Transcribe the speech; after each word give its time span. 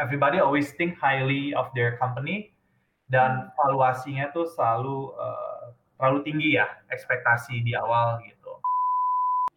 everybody 0.00 0.40
always 0.40 0.72
think 0.80 0.96
highly 0.96 1.52
of 1.52 1.68
their 1.76 2.00
company 2.00 2.48
dan 3.12 3.52
valuasinya 3.60 4.32
tuh 4.32 4.48
selalu 4.56 5.12
uh, 5.20 5.76
terlalu 6.00 6.24
tinggi 6.24 6.56
ya 6.56 6.64
ekspektasi 6.88 7.60
di 7.60 7.76
awal 7.76 8.16
gitu. 8.24 8.56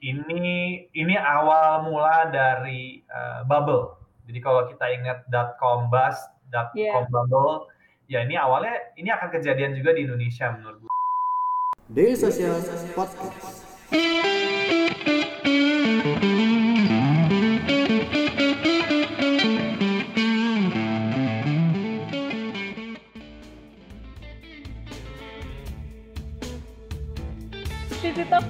Ini 0.03 0.83
ini 0.91 1.15
awal 1.15 1.87
mula 1.87 2.27
dari 2.27 2.99
uh, 3.07 3.47
bubble. 3.47 3.95
Jadi 4.27 4.39
kalau 4.43 4.67
kita 4.67 4.83
ingat 4.91 5.23
.com 5.55 5.87
bust, 5.87 6.27
.com 6.51 6.75
yeah. 6.75 7.07
bubble, 7.07 7.71
ya 8.11 8.27
ini 8.27 8.35
awalnya 8.35 8.75
ini 8.99 9.07
akan 9.07 9.31
kejadian 9.31 9.79
juga 9.79 9.95
di 9.95 10.03
Indonesia 10.03 10.51
menurut 10.51 10.83
gue. 10.83 10.91
Daily 11.87 12.19
Social 12.19 12.59
Podcast. 12.95 13.63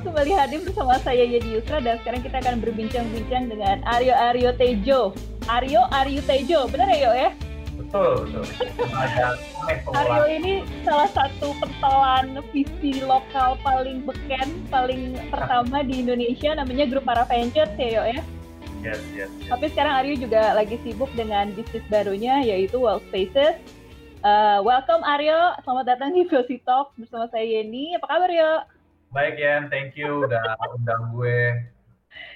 Kembali 0.04 0.32
hadir 0.36 0.60
bersama 0.68 1.00
saya 1.00 1.24
Yedi 1.24 1.56
Yusra 1.56 1.80
dan 1.80 1.96
sekarang 2.04 2.20
kita 2.28 2.44
akan 2.44 2.60
berbincang-bincang 2.60 3.48
dengan 3.48 3.80
Aryo 3.88 4.12
Aryo 4.12 4.52
Tejo. 4.60 5.16
Aryo 5.48 5.88
Aryo 5.96 6.20
Tejo, 6.28 6.68
benar 6.68 6.92
ya 6.92 7.00
Yo 7.08 7.12
ya? 7.16 7.32
Betul, 7.80 8.28
betul. 8.28 8.46
Aryo 9.96 10.24
ini 10.28 10.68
salah 10.84 11.08
satu 11.08 11.56
pentolan 11.56 12.36
visi 12.52 13.00
lokal 13.00 13.56
paling 13.64 14.04
beken, 14.04 14.68
paling 14.68 15.16
pertama 15.32 15.80
di 15.88 16.04
Indonesia 16.04 16.52
namanya 16.52 16.84
Grup 16.92 17.08
Para 17.08 17.24
Ventures 17.24 17.72
ya 17.80 17.88
Yo 17.88 18.04
ya? 18.04 18.22
Yes, 18.84 19.00
yes, 19.16 19.32
yes. 19.40 19.48
Tapi 19.48 19.72
sekarang 19.72 20.04
Aryo 20.04 20.20
juga 20.20 20.52
lagi 20.52 20.76
sibuk 20.84 21.08
dengan 21.16 21.56
bisnis 21.56 21.84
barunya 21.88 22.44
yaitu 22.44 22.76
World 22.76 23.08
Spaces. 23.08 23.56
Uh, 24.20 24.60
welcome 24.68 25.00
Aryo, 25.08 25.56
selamat 25.64 25.96
datang 25.96 26.12
di 26.12 26.28
Visi 26.28 26.60
Talk 26.68 26.92
bersama 27.00 27.32
saya 27.32 27.48
Yeni. 27.48 27.96
Apa 27.96 28.20
kabar 28.20 28.28
Yo? 28.28 28.73
Baik 29.14 29.38
ya, 29.38 29.70
thank 29.70 29.94
you 29.94 30.26
udah 30.26 30.58
undang 30.74 31.14
gue. 31.14 31.70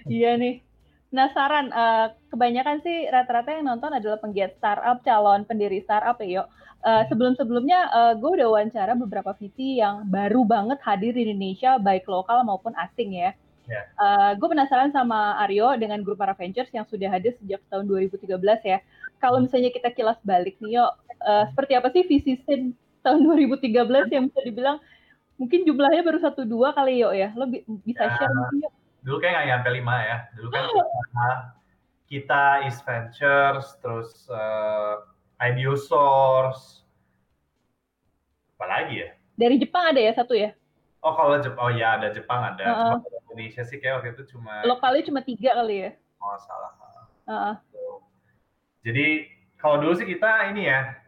Iya 0.06 0.38
nih. 0.38 0.61
Penasaran, 1.09 1.73
uh, 1.73 2.14
kebanyakan 2.30 2.86
sih 2.86 3.09
rata-rata 3.09 3.50
yang 3.50 3.66
nonton 3.66 3.89
adalah 3.97 4.22
penggiat 4.22 4.53
startup, 4.61 5.02
calon 5.02 5.42
pendiri 5.50 5.81
startup 5.81 6.22
ya, 6.22 6.45
yuk. 6.45 6.48
Uh, 6.86 7.02
sebelum-sebelumnya 7.09 7.89
uh, 7.89 8.14
gue 8.14 8.30
udah 8.38 8.53
wawancara 8.53 8.94
beberapa 8.94 9.33
VC 9.33 9.81
yang 9.81 10.05
baru 10.05 10.45
banget 10.45 10.78
hadir 10.86 11.17
di 11.17 11.25
Indonesia, 11.25 11.81
baik 11.81 12.05
lokal 12.05 12.45
maupun 12.45 12.78
asing 12.78 13.17
ya. 13.17 13.33
Yeah. 13.66 13.81
Ya. 13.81 13.81
Uh, 13.98 14.31
gue 14.38 14.48
penasaran 14.48 14.94
sama 14.94 15.42
Aryo 15.50 15.73
dengan 15.81 16.05
grup 16.05 16.22
para 16.22 16.38
ventures 16.38 16.70
yang 16.70 16.86
sudah 16.86 17.09
hadir 17.09 17.33
sejak 17.42 17.59
tahun 17.73 17.89
2013 17.89 18.30
ya. 18.61 18.86
Kalau 19.17 19.42
misalnya 19.42 19.73
kita 19.73 19.89
kilas 19.98 20.22
balik 20.22 20.61
nih, 20.61 20.78
yuk, 20.78 20.92
uh, 21.25 21.50
seperti 21.50 21.73
apa 21.73 21.89
sih 21.89 22.05
visi 22.05 22.38
sin 22.45 22.78
tahun 23.02 23.25
2013 23.25 24.14
yang 24.14 24.30
bisa 24.30 24.42
dibilang 24.45 24.78
mungkin 25.38 25.63
jumlahnya 25.63 26.02
baru 26.03 26.19
satu 26.19 26.43
dua 26.43 26.73
kali 26.73 27.02
yo 27.02 27.13
ya. 27.13 27.31
Lo 27.38 27.45
bi 27.47 27.63
bisa 27.85 28.05
ya, 28.05 28.13
share 28.17 28.33
mungkin 28.33 28.67
yuk 28.67 28.73
dulu 29.07 29.23
kayak 29.23 29.33
nggak 29.39 29.47
nyampe 29.47 29.69
lima 29.71 29.95
ya. 30.03 30.17
Dulu 30.35 30.47
kan 30.52 30.63
kita, 32.11 32.67
kita 32.67 32.75
ventures 32.83 33.67
terus 33.80 34.27
uh, 34.27 34.99
IBO 35.39 35.80
source. 35.80 36.83
Apa 38.59 38.65
lagi 38.67 39.08
ya? 39.08 39.09
Dari 39.39 39.55
Jepang 39.55 39.95
ada 39.95 40.02
ya 40.03 40.11
satu 40.11 40.35
ya? 40.35 40.52
Oh 41.05 41.15
kalau 41.15 41.39
Jepang 41.39 41.63
oh 41.63 41.71
ya 41.71 41.95
ada 41.95 42.11
Jepang 42.11 42.41
ada. 42.43 42.65
Uh 42.67 42.73
-uh. 42.73 42.93
cuma 42.99 43.15
Indonesia 43.31 43.63
sih 43.63 43.80
kayak 43.80 44.03
waktu 44.03 44.17
itu 44.17 44.35
cuma 44.35 44.65
lokalnya 44.67 45.08
cuma 45.08 45.21
tiga 45.23 45.55
kali 45.55 45.88
ya? 45.88 45.91
Oh 46.19 46.38
salah. 46.43 46.71
Uh 47.23 47.31
-uh. 47.31 47.55
jadi 48.83 49.30
kalau 49.55 49.80
dulu 49.80 49.95
sih 49.95 50.09
kita 50.09 50.52
ini 50.52 50.67
ya. 50.67 50.99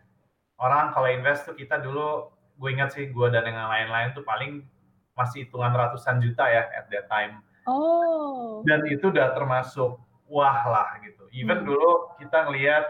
Orang 0.60 0.92
kalau 0.92 1.08
invest 1.08 1.48
tuh 1.48 1.56
kita 1.56 1.80
dulu 1.80 2.28
gue 2.60 2.70
ingat 2.76 2.92
sih 2.92 3.08
gue 3.08 3.28
dan 3.32 3.48
yang 3.48 3.72
lain-lain 3.72 4.12
tuh 4.12 4.28
paling 4.28 4.68
masih 5.16 5.48
hitungan 5.48 5.72
ratusan 5.72 6.20
juta 6.20 6.44
ya 6.52 6.68
at 6.76 6.92
that 6.92 7.08
time. 7.08 7.40
Oh. 7.64 8.60
Dan 8.68 8.84
itu 8.92 9.08
udah 9.08 9.32
termasuk 9.32 9.96
wah 10.28 10.60
lah 10.68 11.00
gitu. 11.04 11.24
Even 11.32 11.64
hmm. 11.64 11.68
dulu 11.72 11.92
kita 12.20 12.52
ngelihat 12.52 12.84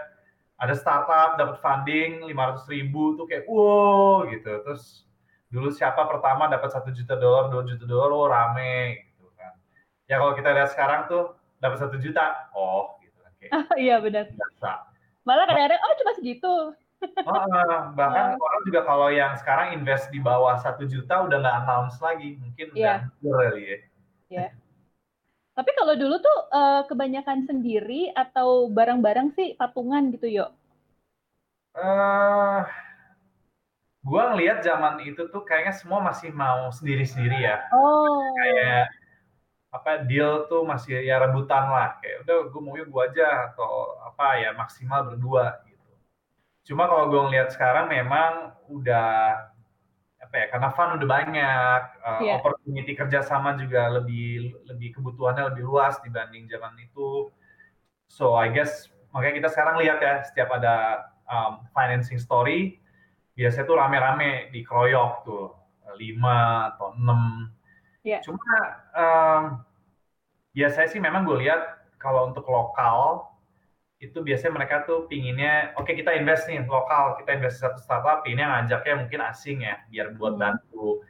ada 0.59 0.75
startup 0.75 1.39
dapat 1.39 1.61
funding 1.63 2.25
500 2.27 2.73
ribu 2.73 3.15
tuh 3.15 3.25
kayak 3.29 3.45
wow 3.45 4.25
gitu. 4.25 4.59
Terus 4.65 5.05
dulu 5.49 5.69
siapa 5.69 6.05
pertama 6.09 6.49
dapat 6.49 6.69
satu 6.69 6.89
juta 6.89 7.17
dolar, 7.17 7.49
dua 7.49 7.63
juta 7.65 7.85
dolar, 7.85 8.09
oh 8.09 8.27
rame 8.29 9.05
gitu 9.13 9.29
kan. 9.37 9.53
Ya 10.05 10.17
kalau 10.17 10.33
kita 10.33 10.49
lihat 10.53 10.69
sekarang 10.73 11.09
tuh 11.09 11.33
dapat 11.61 11.77
satu 11.77 11.97
juta, 11.97 12.51
oh 12.53 12.97
gitu 13.01 13.17
kan. 13.21 13.31
Kayak, 13.39 13.51
oh, 13.53 13.77
iya 13.85 13.95
benar. 14.01 14.25
Biasa. 14.29 14.71
Malah 15.23 15.45
kadang-kadang 15.47 15.81
oh 15.81 15.93
cuma 16.01 16.11
segitu. 16.17 16.53
Oh, 16.99 17.81
bahkan 17.95 18.35
oh. 18.35 18.43
orang 18.43 18.61
juga 18.67 18.81
kalau 18.83 19.07
yang 19.07 19.31
sekarang 19.39 19.75
invest 19.75 20.11
di 20.11 20.19
bawah 20.19 20.59
satu 20.59 20.83
juta 20.83 21.23
udah 21.23 21.39
nggak 21.39 21.57
announce 21.63 21.97
lagi, 22.03 22.35
mungkin 22.39 22.67
yeah. 22.75 23.07
udah 23.23 23.51
kali 23.51 23.63
ya. 23.63 23.77
Yeah. 24.29 24.49
Tapi 25.55 25.71
kalau 25.75 25.95
dulu 25.95 26.15
tuh 26.19 26.37
uh, 26.55 26.81
kebanyakan 26.87 27.43
sendiri 27.47 28.11
atau 28.15 28.71
barang-barang 28.71 29.35
sih 29.35 29.55
patungan 29.59 30.11
gitu 30.15 30.27
yuk? 30.27 30.51
Uh, 31.75 32.63
gua 34.03 34.35
ngelihat 34.35 34.63
zaman 34.63 35.03
itu 35.03 35.27
tuh 35.31 35.43
kayaknya 35.43 35.75
semua 35.75 35.99
masih 36.03 36.31
mau 36.31 36.71
sendiri-sendiri 36.71 37.43
ya. 37.43 37.63
Oh. 37.75 38.23
Kayak 38.39 38.91
apa 39.69 40.01
deal 40.09 40.49
tuh 40.49 40.65
masih 40.65 40.97
ya 41.05 41.21
rebutan 41.21 41.69
lah 41.69 42.01
kayak 42.01 42.25
udah 42.25 42.49
gue 42.49 42.61
maunya 42.65 42.89
gue 42.89 43.03
aja 43.05 43.53
atau 43.53 44.01
apa 44.01 44.41
ya 44.41 44.49
maksimal 44.57 45.13
berdua 45.13 45.61
Cuma 46.69 46.85
kalau 46.85 47.09
gue 47.09 47.17
ngeliat 47.17 47.49
sekarang 47.49 47.89
memang 47.89 48.53
udah 48.69 49.41
apa 50.21 50.35
ya 50.37 50.45
karena 50.53 50.69
fun 50.69 51.01
udah 51.01 51.07
banyak, 51.09 51.81
uh, 52.05 52.21
yeah. 52.21 52.37
opportunity 52.37 52.93
kerjasama 52.93 53.57
juga 53.57 53.89
lebih 53.89 54.53
lebih 54.69 54.93
kebutuhannya 54.93 55.49
lebih 55.49 55.65
luas 55.65 55.97
dibanding 56.05 56.45
zaman 56.45 56.77
itu. 56.77 57.33
So 58.05 58.37
I 58.37 58.53
guess 58.53 58.85
makanya 59.09 59.41
kita 59.41 59.49
sekarang 59.49 59.81
lihat 59.81 59.97
ya 59.97 60.21
setiap 60.21 60.53
ada 60.53 61.09
um, 61.25 61.65
financing 61.73 62.21
story 62.21 62.77
biasanya 63.33 63.65
tuh 63.65 63.77
rame-rame 63.81 64.53
di 64.53 64.61
kroyok 64.61 65.25
tuh 65.25 65.49
lima 65.97 66.69
atau 66.75 66.93
enam. 66.93 67.49
Yeah. 68.05 68.21
Cuma 68.21 68.45
um, 68.93 69.43
biasanya 70.53 70.89
sih 70.93 71.01
memang 71.01 71.25
gue 71.25 71.41
lihat 71.41 71.61
kalau 71.97 72.29
untuk 72.29 72.45
lokal 72.45 73.28
itu 73.99 74.23
biasanya 74.23 74.55
mereka 74.55 74.87
tuh 74.87 75.11
pinginnya, 75.11 75.75
oke 75.75 75.91
okay, 75.91 75.99
kita 75.99 76.15
invest 76.15 76.47
nih 76.47 76.63
lokal, 76.63 77.19
kita 77.19 77.35
invest 77.35 77.59
di 77.59 77.61
satu 77.67 77.79
startup, 77.83 78.23
ini 78.23 78.39
yang 78.39 78.55
ngajaknya 78.55 78.95
mungkin 78.95 79.19
asing 79.27 79.57
ya, 79.67 79.75
biar 79.91 80.15
buat 80.15 80.39
hmm. 80.39 80.41
bantu 80.41 81.03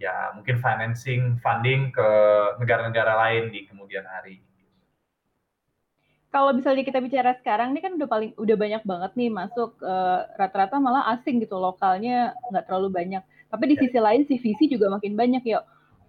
ya 0.00 0.32
mungkin 0.32 0.56
financing, 0.56 1.36
funding 1.44 1.92
ke 1.92 2.08
negara-negara 2.56 3.12
lain 3.28 3.52
di 3.52 3.68
kemudian 3.68 4.08
hari. 4.08 4.40
Kalau 6.32 6.56
misalnya 6.56 6.86
kita 6.86 7.04
bicara 7.04 7.36
sekarang, 7.36 7.76
ini 7.76 7.84
kan 7.84 7.92
udah 8.00 8.08
paling 8.08 8.32
udah 8.40 8.56
banyak 8.56 8.82
banget 8.88 9.12
nih 9.18 9.28
masuk 9.28 9.76
uh, 9.84 10.24
rata-rata 10.40 10.80
malah 10.80 11.12
asing 11.12 11.44
gitu, 11.44 11.60
lokalnya 11.60 12.32
nggak 12.48 12.64
terlalu 12.64 12.88
banyak. 12.88 13.22
Tapi 13.52 13.64
di 13.68 13.76
ya. 13.76 13.80
sisi 13.84 13.98
lain 14.00 14.22
CVC 14.24 14.72
juga 14.72 14.88
makin 14.88 15.12
banyak 15.12 15.44
ya. 15.44 15.60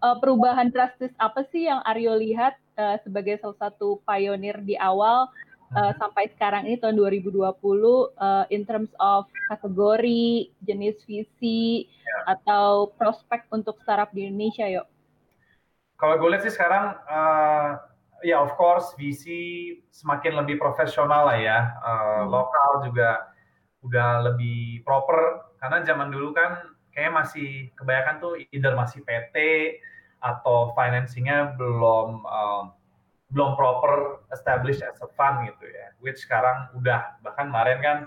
Uh, 0.02 0.18
perubahan 0.18 0.72
drastis 0.72 1.12
apa 1.20 1.46
sih 1.52 1.68
yang 1.68 1.84
Aryo 1.86 2.16
lihat 2.18 2.56
uh, 2.80 2.98
sebagai 3.04 3.38
salah 3.42 3.70
satu 3.70 4.00
pionir 4.06 4.62
di 4.62 4.78
awal 4.78 5.30
uh, 5.76 5.94
sampai 5.96 6.32
sekarang 6.36 6.68
ini 6.68 6.78
tahun 6.80 7.00
2020 7.00 7.40
uh, 7.42 7.48
eh, 7.48 8.46
in 8.56 8.62
terms 8.68 8.92
of 9.00 9.28
kategori, 9.48 10.52
jenis 10.64 11.00
visi 11.08 11.88
yeah. 11.88 12.36
atau 12.38 12.92
prospek 12.96 13.48
untuk 13.52 13.80
startup 13.84 14.12
di 14.12 14.28
Indonesia, 14.28 14.68
yuk? 14.68 14.88
Kalau 15.96 16.18
gue 16.18 16.30
lihat 16.34 16.44
sih 16.44 16.54
sekarang, 16.54 16.98
uh, 17.06 17.78
ya 18.26 18.42
of 18.42 18.54
course 18.58 18.94
visi 18.98 19.78
semakin 19.94 20.42
lebih 20.44 20.58
profesional 20.58 21.30
lah 21.30 21.38
ya, 21.38 21.60
uh, 21.82 22.26
hmm. 22.26 22.30
lokal 22.30 22.70
juga 22.90 23.10
udah 23.82 24.30
lebih 24.30 24.86
proper 24.86 25.50
karena 25.58 25.82
zaman 25.82 26.14
dulu 26.14 26.38
kan 26.38 26.70
kayak 26.94 27.14
masih 27.18 27.74
kebanyakan 27.74 28.22
tuh 28.22 28.34
either 28.54 28.78
masih 28.78 29.02
PT 29.02 29.36
atau 30.22 30.70
financingnya 30.78 31.58
belum 31.58 32.22
uh, 32.30 32.70
belum 33.32 33.56
proper 33.56 34.24
established 34.36 34.84
as 34.84 35.00
a 35.00 35.10
fund 35.16 35.48
gitu 35.48 35.66
ya. 35.68 35.96
Which 36.04 36.24
sekarang 36.24 36.72
udah 36.76 37.20
bahkan 37.24 37.48
kemarin 37.52 37.80
kan 37.80 37.98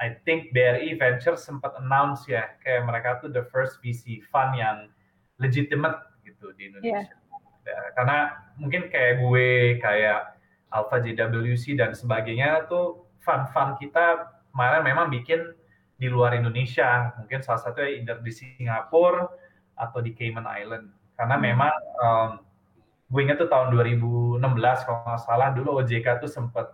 I 0.00 0.16
think 0.24 0.56
BRI 0.56 0.96
Venture 0.96 1.36
sempat 1.36 1.76
announce 1.76 2.24
ya 2.24 2.56
kayak 2.64 2.88
mereka 2.88 3.20
tuh 3.20 3.28
the 3.28 3.44
first 3.52 3.80
VC 3.84 4.24
fund 4.32 4.56
yang 4.56 4.88
legitimate 5.36 6.00
gitu 6.24 6.52
di 6.56 6.72
Indonesia. 6.72 7.12
Yeah. 7.12 7.68
Ya, 7.68 7.80
karena 7.96 8.18
mungkin 8.56 8.88
kayak 8.88 9.20
gue 9.20 9.76
kayak 9.80 10.40
Alpha 10.72 11.02
JWC 11.04 11.76
dan 11.76 11.92
sebagainya 11.92 12.64
tuh 12.70 13.04
fund-fund 13.20 13.76
kita 13.76 14.32
kemarin 14.54 14.82
memang 14.86 15.12
bikin 15.12 15.52
di 16.00 16.08
luar 16.08 16.32
Indonesia. 16.32 17.12
Mungkin 17.20 17.44
salah 17.44 17.60
satunya 17.60 18.00
either 18.00 18.18
di 18.24 18.32
Singapura 18.32 19.28
atau 19.76 20.00
di 20.00 20.16
Cayman 20.16 20.48
Island. 20.48 20.88
Karena 21.18 21.36
hmm. 21.36 21.44
memang 21.44 21.74
um, 22.00 22.30
gue 23.10 23.20
inget 23.26 23.42
tuh 23.42 23.50
tahun 23.50 23.74
2016 23.74 24.38
kalau 24.86 24.98
nggak 25.02 25.22
salah 25.26 25.50
dulu 25.50 25.82
OJK 25.82 26.22
tuh 26.22 26.30
sempet 26.30 26.70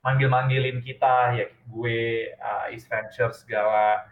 manggil-manggilin 0.00 0.80
kita 0.80 1.36
ya 1.36 1.46
gue 1.46 1.98
uh, 2.40 2.72
East 2.72 2.88
Venture 2.88 3.30
segala 3.36 4.02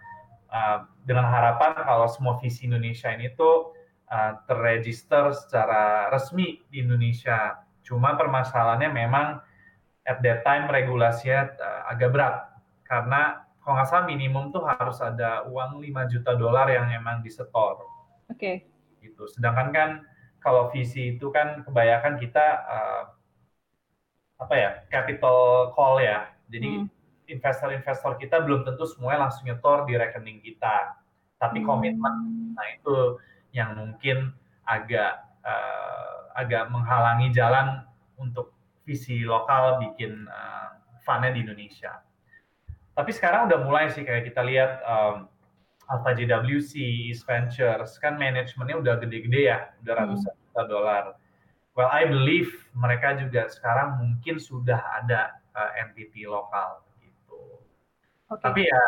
uh, 0.52 0.84
dengan 1.02 1.26
harapan 1.26 1.80
kalau 1.80 2.06
semua 2.06 2.36
visi 2.38 2.68
Indonesia 2.68 3.08
ini 3.10 3.32
tuh 3.34 3.72
uh, 4.12 4.38
terregister 4.44 5.32
secara 5.34 6.12
resmi 6.12 6.62
di 6.68 6.84
Indonesia. 6.84 7.58
Cuma 7.82 8.14
permasalahannya 8.14 8.90
memang 8.92 9.40
at 10.04 10.20
that 10.20 10.44
time 10.46 10.68
regulasinya 10.68 11.56
uh, 11.56 11.82
agak 11.90 12.12
berat 12.14 12.36
karena 12.84 13.42
kalau 13.64 13.74
nggak 13.80 13.88
salah 13.88 14.06
minimum 14.06 14.52
tuh 14.52 14.62
harus 14.66 14.98
ada 15.00 15.46
uang 15.48 15.80
5 15.82 16.12
juta 16.12 16.32
dolar 16.36 16.68
yang 16.68 16.86
emang 16.92 17.24
disetor. 17.24 17.82
Oke. 18.30 18.36
Okay. 18.36 18.56
Gitu. 19.00 19.24
Sedangkan 19.32 19.68
kan 19.72 19.90
kalau 20.40 20.72
visi 20.72 21.16
itu 21.16 21.28
kan 21.28 21.62
kebanyakan 21.62 22.16
kita 22.16 22.46
uh, 22.66 23.02
apa 24.40 24.54
ya 24.56 24.70
capital 24.88 25.70
call 25.76 26.00
ya. 26.00 26.32
Jadi 26.48 26.82
hmm. 26.82 27.30
investor-investor 27.30 28.16
kita 28.16 28.42
belum 28.42 28.64
tentu 28.64 28.88
semuanya 28.88 29.28
langsung 29.28 29.46
nyetor 29.46 29.86
di 29.86 29.94
rekening 29.94 30.40
kita. 30.40 30.96
Tapi 31.36 31.60
hmm. 31.62 31.66
komitmen, 31.68 32.14
nah 32.56 32.66
itu 32.72 33.20
yang 33.52 33.76
mungkin 33.76 34.32
agak 34.64 35.24
uh, 35.44 36.32
agak 36.36 36.68
menghalangi 36.72 37.32
jalan 37.32 37.84
untuk 38.16 38.52
visi 38.84 39.22
lokal 39.24 39.80
bikin 39.80 40.26
uh, 40.28 40.76
fundnya 41.04 41.36
di 41.36 41.44
Indonesia. 41.44 42.00
Tapi 42.96 43.10
sekarang 43.16 43.48
udah 43.48 43.58
mulai 43.64 43.88
sih 43.88 44.04
kayak 44.04 44.28
kita 44.28 44.42
lihat 44.44 44.82
um, 44.84 45.30
Alpha 45.90 46.14
JWC, 46.14 46.78
East 47.10 47.26
Ventures, 47.26 47.98
kan 47.98 48.14
manajemennya 48.14 48.78
udah 48.78 48.94
gede-gede 49.02 49.50
ya, 49.50 49.74
udah 49.82 49.92
hmm. 49.92 50.02
ratusan 50.06 50.32
hmm. 50.32 50.42
juta 50.46 50.62
dolar. 50.70 51.04
Well, 51.74 51.90
I 51.90 52.06
believe 52.06 52.50
mereka 52.74 53.18
juga 53.18 53.50
sekarang 53.50 53.98
mungkin 53.98 54.38
sudah 54.38 54.78
ada 55.02 55.34
uh, 55.54 55.70
entity 55.82 56.26
lokal 56.26 56.82
gitu. 57.02 57.62
Okay. 58.30 58.42
Tapi 58.42 58.60
ya 58.66 58.86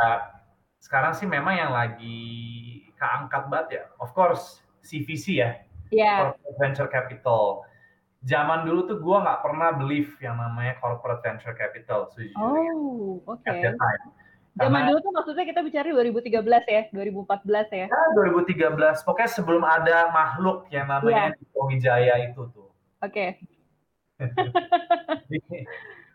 sekarang 0.82 1.14
sih 1.14 1.26
memang 1.26 1.54
yang 1.58 1.72
lagi 1.74 2.22
keangkat 2.98 3.50
banget 3.50 3.68
ya. 3.82 3.84
Of 3.98 4.14
course, 4.14 4.62
CVC 4.86 5.42
ya, 5.42 5.62
yeah. 5.90 6.34
venture 6.58 6.90
capital 6.90 7.66
zaman 8.22 8.62
dulu 8.62 8.86
tuh 8.86 8.98
gue 9.02 9.16
nggak 9.18 9.40
pernah 9.42 9.74
believe 9.74 10.14
yang 10.22 10.38
namanya 10.38 10.78
corporate 10.78 11.22
venture 11.26 11.54
capital 11.58 12.06
sejujurnya. 12.14 12.72
Oh, 12.74 13.18
oke. 13.26 13.42
Okay. 13.42 13.74
Zaman 14.52 14.84
dulu 14.84 14.98
tuh 15.00 15.12
maksudnya 15.16 15.44
kita 15.48 15.60
bicara 15.64 15.88
2013 15.88 16.44
ya, 16.68 16.82
2014 16.92 17.72
ya? 17.72 17.86
Ya, 17.88 18.02
2013. 18.12 19.00
Pokoknya 19.00 19.30
sebelum 19.32 19.64
ada 19.64 20.12
makhluk 20.12 20.68
yang 20.68 20.92
namanya 20.92 21.32
yeah. 21.32 21.64
Wijaya 21.64 22.14
itu 22.28 22.42
tuh. 22.52 22.68
Oke. 23.00 23.40
Okay. 24.20 24.20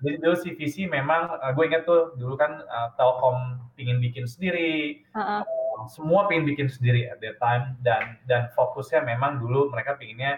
jadi, 0.06 0.16
dulu 0.22 0.36
CVC 0.38 0.86
memang, 0.86 1.34
uh, 1.42 1.52
gue 1.58 1.66
inget 1.66 1.90
tuh 1.90 2.14
dulu 2.22 2.38
kan 2.38 2.62
uh, 2.62 2.94
Telkom 2.94 3.58
pingin 3.74 3.98
bikin 3.98 4.30
sendiri, 4.30 5.02
uh 5.18 5.42
-uh. 5.42 5.42
Uh, 5.42 5.90
semua 5.90 6.30
pingin 6.30 6.46
bikin 6.46 6.70
sendiri 6.70 7.10
at 7.10 7.18
that 7.18 7.42
time, 7.42 7.74
dan 7.82 8.22
dan 8.30 8.54
fokusnya 8.54 9.02
memang 9.02 9.42
dulu 9.42 9.74
mereka 9.74 9.98
pinginnya 9.98 10.38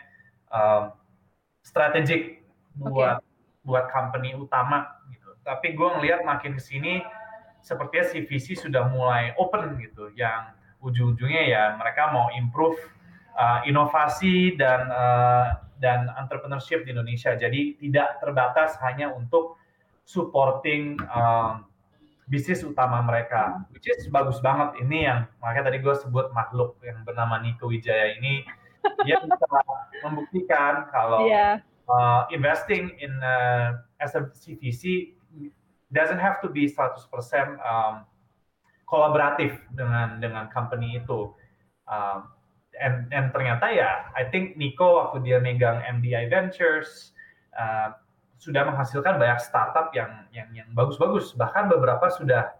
um, 0.56 0.96
strategik 1.68 2.48
buat 2.80 3.20
okay. 3.20 3.68
buat 3.68 3.92
company 3.92 4.40
utama 4.40 4.88
gitu. 5.12 5.36
Tapi 5.44 5.76
gue 5.76 5.88
ngelihat 6.00 6.24
makin 6.24 6.56
ke 6.56 6.64
sini 6.64 7.04
sepertinya 7.62 8.06
CVC 8.10 8.58
sudah 8.58 8.88
mulai 8.92 9.36
open 9.36 9.80
gitu, 9.80 10.12
yang 10.16 10.52
ujung-ujungnya 10.80 11.44
ya 11.48 11.64
mereka 11.76 12.12
mau 12.16 12.32
improve 12.36 12.80
uh, 13.36 13.64
inovasi 13.68 14.56
dan 14.56 14.88
uh, 14.88 15.60
dan 15.80 16.12
entrepreneurship 16.20 16.84
di 16.84 16.92
Indonesia. 16.92 17.36
Jadi 17.36 17.80
tidak 17.80 18.20
terbatas 18.20 18.76
hanya 18.84 19.12
untuk 19.16 19.60
supporting 20.04 21.00
um, 21.12 21.64
bisnis 22.30 22.62
utama 22.62 23.02
mereka, 23.02 23.64
which 23.74 23.90
is 23.90 24.06
bagus 24.12 24.38
banget. 24.44 24.78
Ini 24.86 24.98
yang 25.02 25.20
makanya 25.42 25.74
tadi 25.74 25.82
gue 25.82 25.96
sebut 25.98 26.30
makhluk 26.36 26.78
yang 26.86 27.02
bernama 27.08 27.42
Niko 27.42 27.72
Wijaya 27.72 28.14
ini 28.20 28.46
dia 29.08 29.18
bisa 29.20 29.46
membuktikan 30.06 30.88
kalau 30.94 31.28
yeah. 31.28 31.60
uh, 31.90 32.30
investing 32.30 32.94
in 33.02 33.12
uh, 33.24 33.80
as 34.00 34.16
a 34.16 34.30
CVC 34.32 35.16
doesn't 35.90 36.22
have 36.22 36.42
to 36.42 36.50
be 36.50 36.70
100% 36.70 37.10
um, 37.66 38.06
kolaboratif 38.86 39.58
dengan 39.74 40.22
dengan 40.22 40.50
company 40.50 40.98
itu. 41.02 41.34
Um, 41.90 42.30
and, 42.78 43.10
and 43.10 43.34
ternyata 43.34 43.70
ya, 43.74 44.10
I 44.14 44.30
think 44.30 44.58
Nico 44.58 45.02
waktu 45.02 45.26
dia 45.26 45.38
megang 45.42 45.82
MDI 45.82 46.30
Ventures 46.30 47.14
uh, 47.58 47.94
sudah 48.40 48.66
menghasilkan 48.66 49.20
banyak 49.20 49.40
startup 49.44 49.92
yang 49.92 50.30
yang 50.32 50.50
yang 50.54 50.70
bagus-bagus. 50.74 51.34
Bahkan 51.36 51.70
beberapa 51.70 52.08
sudah 52.10 52.56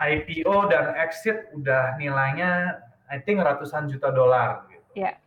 IPO 0.00 0.72
dan 0.72 0.96
exit 0.96 1.52
udah 1.52 2.00
nilainya 2.00 2.80
I 3.10 3.18
think 3.20 3.42
ratusan 3.42 3.90
juta 3.90 4.14
dolar. 4.14 4.64
Gitu. 4.70 5.04
Yeah. 5.08 5.18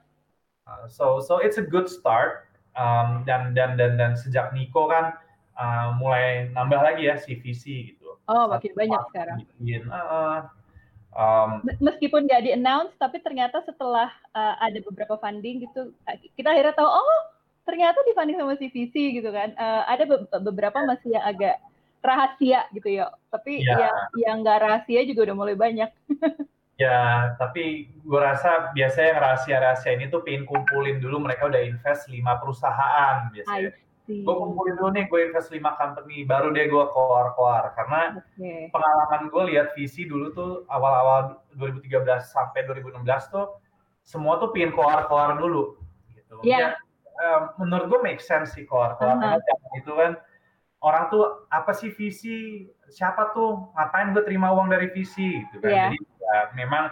Uh, 0.63 0.87
so 0.87 1.19
so 1.19 1.43
it's 1.43 1.59
a 1.59 1.65
good 1.65 1.91
start 1.91 2.47
um, 2.79 3.27
dan 3.27 3.53
dan 3.53 3.75
dan 3.75 3.99
dan 3.99 4.15
sejak 4.15 4.55
Niko 4.55 4.87
kan 4.87 5.13
uh, 5.57 5.95
mulai 5.97 6.49
nambah 6.53 6.79
lagi 6.81 7.09
ya 7.09 7.15
CVC 7.17 7.93
gitu. 7.95 8.17
Oh 8.29 8.47
makin 8.47 8.71
banyak 8.73 9.01
sekarang. 9.11 9.37
Bikin, 9.59 9.89
uh, 9.89 10.47
um, 11.13 11.61
Meskipun 11.81 12.25
nggak 12.25 12.43
di 12.47 12.51
announce 12.55 12.93
tapi 12.97 13.19
ternyata 13.19 13.61
setelah 13.65 14.09
uh, 14.33 14.55
ada 14.61 14.79
beberapa 14.85 15.19
funding 15.19 15.67
gitu 15.67 15.91
kita 16.37 16.53
akhirnya 16.53 16.75
tahu 16.75 16.87
oh 16.87 17.21
ternyata 17.63 17.99
di 18.03 18.13
funding 18.15 18.37
sama 18.39 18.55
CVC 18.59 18.95
gitu 19.21 19.29
kan. 19.29 19.55
Uh, 19.55 19.83
ada 19.87 20.03
be 20.07 20.15
beberapa 20.43 20.83
masih 20.83 21.15
yang 21.15 21.25
agak 21.25 21.55
rahasia 22.03 22.67
gitu 22.75 22.89
ya. 22.91 23.11
Tapi 23.31 23.63
yeah. 23.63 23.79
yang 23.79 23.97
yang 24.19 24.35
nggak 24.43 24.59
rahasia 24.61 25.01
juga 25.07 25.31
udah 25.31 25.35
mulai 25.37 25.55
banyak. 25.55 25.89
Ya, 26.73 27.37
tapi 27.37 27.85
gue 28.01 28.17
rasa 28.17 28.73
biasanya 28.73 29.07
yang 29.13 29.21
rahasia-rahasia 29.21 29.91
ini 29.93 30.09
tuh 30.09 30.25
pengen 30.25 30.49
kumpulin 30.49 30.97
dulu 30.97 31.21
mereka 31.21 31.45
udah 31.45 31.61
invest 31.61 32.09
lima 32.09 32.41
perusahaan 32.41 33.29
biasanya. 33.29 33.77
Gue 34.03 34.35
kumpulin 34.35 34.75
dulu 34.75 34.89
nih, 34.91 35.07
gue 35.07 35.19
invest 35.31 35.49
lima 35.55 35.79
company, 35.79 36.27
baru 36.27 36.51
deh 36.51 36.67
gue 36.67 36.85
koar-koar. 36.91 37.71
Karena 37.75 38.19
okay. 38.19 38.67
pengalaman 38.69 39.31
gue 39.31 39.43
lihat 39.55 39.71
visi 39.79 40.03
dulu 40.03 40.35
tuh 40.35 40.51
awal-awal 40.67 41.39
2013 41.55 42.03
sampai 42.27 42.67
2016 42.67 42.99
tuh 43.31 43.55
semua 44.03 44.39
tuh 44.43 44.51
pengen 44.51 44.75
koar-koar 44.75 45.39
dulu. 45.39 45.79
Gitu. 46.11 46.35
Yeah. 46.43 46.75
Ya, 46.75 46.83
um, 47.23 47.41
menurut 47.63 47.87
gue 47.87 47.99
make 48.03 48.19
sense 48.19 48.51
sih 48.51 48.67
koar-koar. 48.67 49.15
Uh 49.15 49.39
-huh. 49.39 49.79
itu 49.79 49.91
kan 49.95 50.19
orang 50.83 51.07
tuh 51.07 51.47
apa 51.47 51.71
sih 51.71 51.95
visi 51.95 52.67
siapa 52.91 53.31
tuh 53.31 53.71
ngapain 53.73 54.11
gue 54.11 54.23
terima 54.27 54.51
uang 54.51 54.67
dari 54.67 54.91
visi 54.91 55.39
gitu 55.49 55.63
kan 55.63 55.71
yeah. 55.71 55.87
jadi 55.89 55.97
ya, 56.03 56.39
memang 56.59 56.91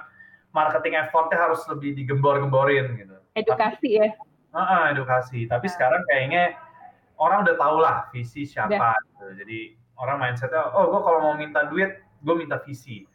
marketing 0.55 0.95
effortnya 0.97 1.37
harus 1.37 1.61
lebih 1.67 1.93
digembor-gemborin 1.99 2.95
gitu 2.95 3.15
edukasi 3.35 3.77
Tapi, 3.77 3.99
ya 3.99 4.09
uh, 4.55 4.59
uh, 4.63 4.83
edukasi 4.95 5.45
tapi 5.45 5.67
yeah. 5.67 5.75
sekarang 5.75 6.01
kayaknya 6.07 6.43
orang 7.21 7.45
udah 7.45 7.55
tau 7.55 7.77
lah 7.77 7.97
visi 8.09 8.49
siapa 8.49 8.73
yeah. 8.73 8.97
gitu. 9.13 9.25
jadi 9.45 9.59
orang 10.01 10.17
mindsetnya 10.17 10.73
oh 10.73 10.89
gue 10.89 11.01
kalau 11.05 11.19
mau 11.21 11.35
minta 11.37 11.69
duit 11.69 12.01
gue 12.25 12.35
minta 12.35 12.57
visi 12.65 13.05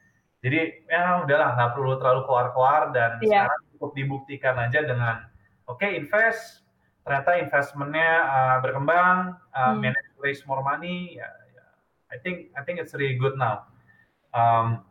jadi 0.41 0.87
ya 0.87 1.27
udahlah 1.27 1.59
nggak 1.59 1.71
perlu 1.75 1.99
terlalu 1.99 2.23
keluar-keluar 2.31 2.95
dan 2.95 3.19
yeah. 3.21 3.51
sekarang 3.51 3.61
cukup 3.75 3.91
dibuktikan 3.99 4.55
aja 4.63 4.81
dengan 4.87 5.27
oke 5.67 5.83
okay, 5.83 5.99
invest 5.99 6.67
ternyata 7.07 7.39
investmentnya 7.39 8.11
uh, 8.27 8.57
berkembang, 8.67 9.39
uh, 9.55 9.71
hmm. 9.71 9.79
manage 9.79 10.11
raise 10.19 10.43
more 10.43 10.59
money, 10.59 11.15
ya, 11.15 11.31
ya, 11.55 11.65
I 12.11 12.19
think 12.19 12.51
I 12.59 12.67
think 12.67 12.83
it's 12.83 12.99
really 12.99 13.15
good 13.15 13.39
now. 13.39 13.71
Um, 14.35 14.83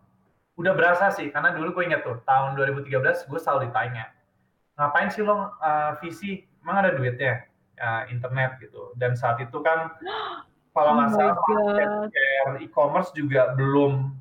udah 0.55 0.71
berasa 0.71 1.11
sih, 1.11 1.27
karena 1.27 1.51
dulu 1.51 1.75
gue 1.75 1.91
inget 1.91 2.07
tuh 2.07 2.23
tahun 2.23 2.55
2013 2.55 3.27
gue 3.27 3.39
selalu 3.43 3.67
ditanya, 3.67 4.15
ngapain 4.79 5.11
sih 5.11 5.27
lo 5.27 5.35
uh, 5.59 5.99
visi? 5.99 6.47
Emang 6.63 6.87
ada 6.87 6.95
duitnya? 6.95 7.51
Uh, 7.75 8.07
internet 8.07 8.55
gitu. 8.63 8.95
Dan 8.95 9.19
saat 9.19 9.35
itu 9.43 9.59
kan 9.59 9.91
kalau 10.75 10.91
nggak 10.95 11.11
oh 11.11 11.15
salah 11.15 12.55
e-commerce 12.59 13.11
juga 13.15 13.55
belum 13.55 14.15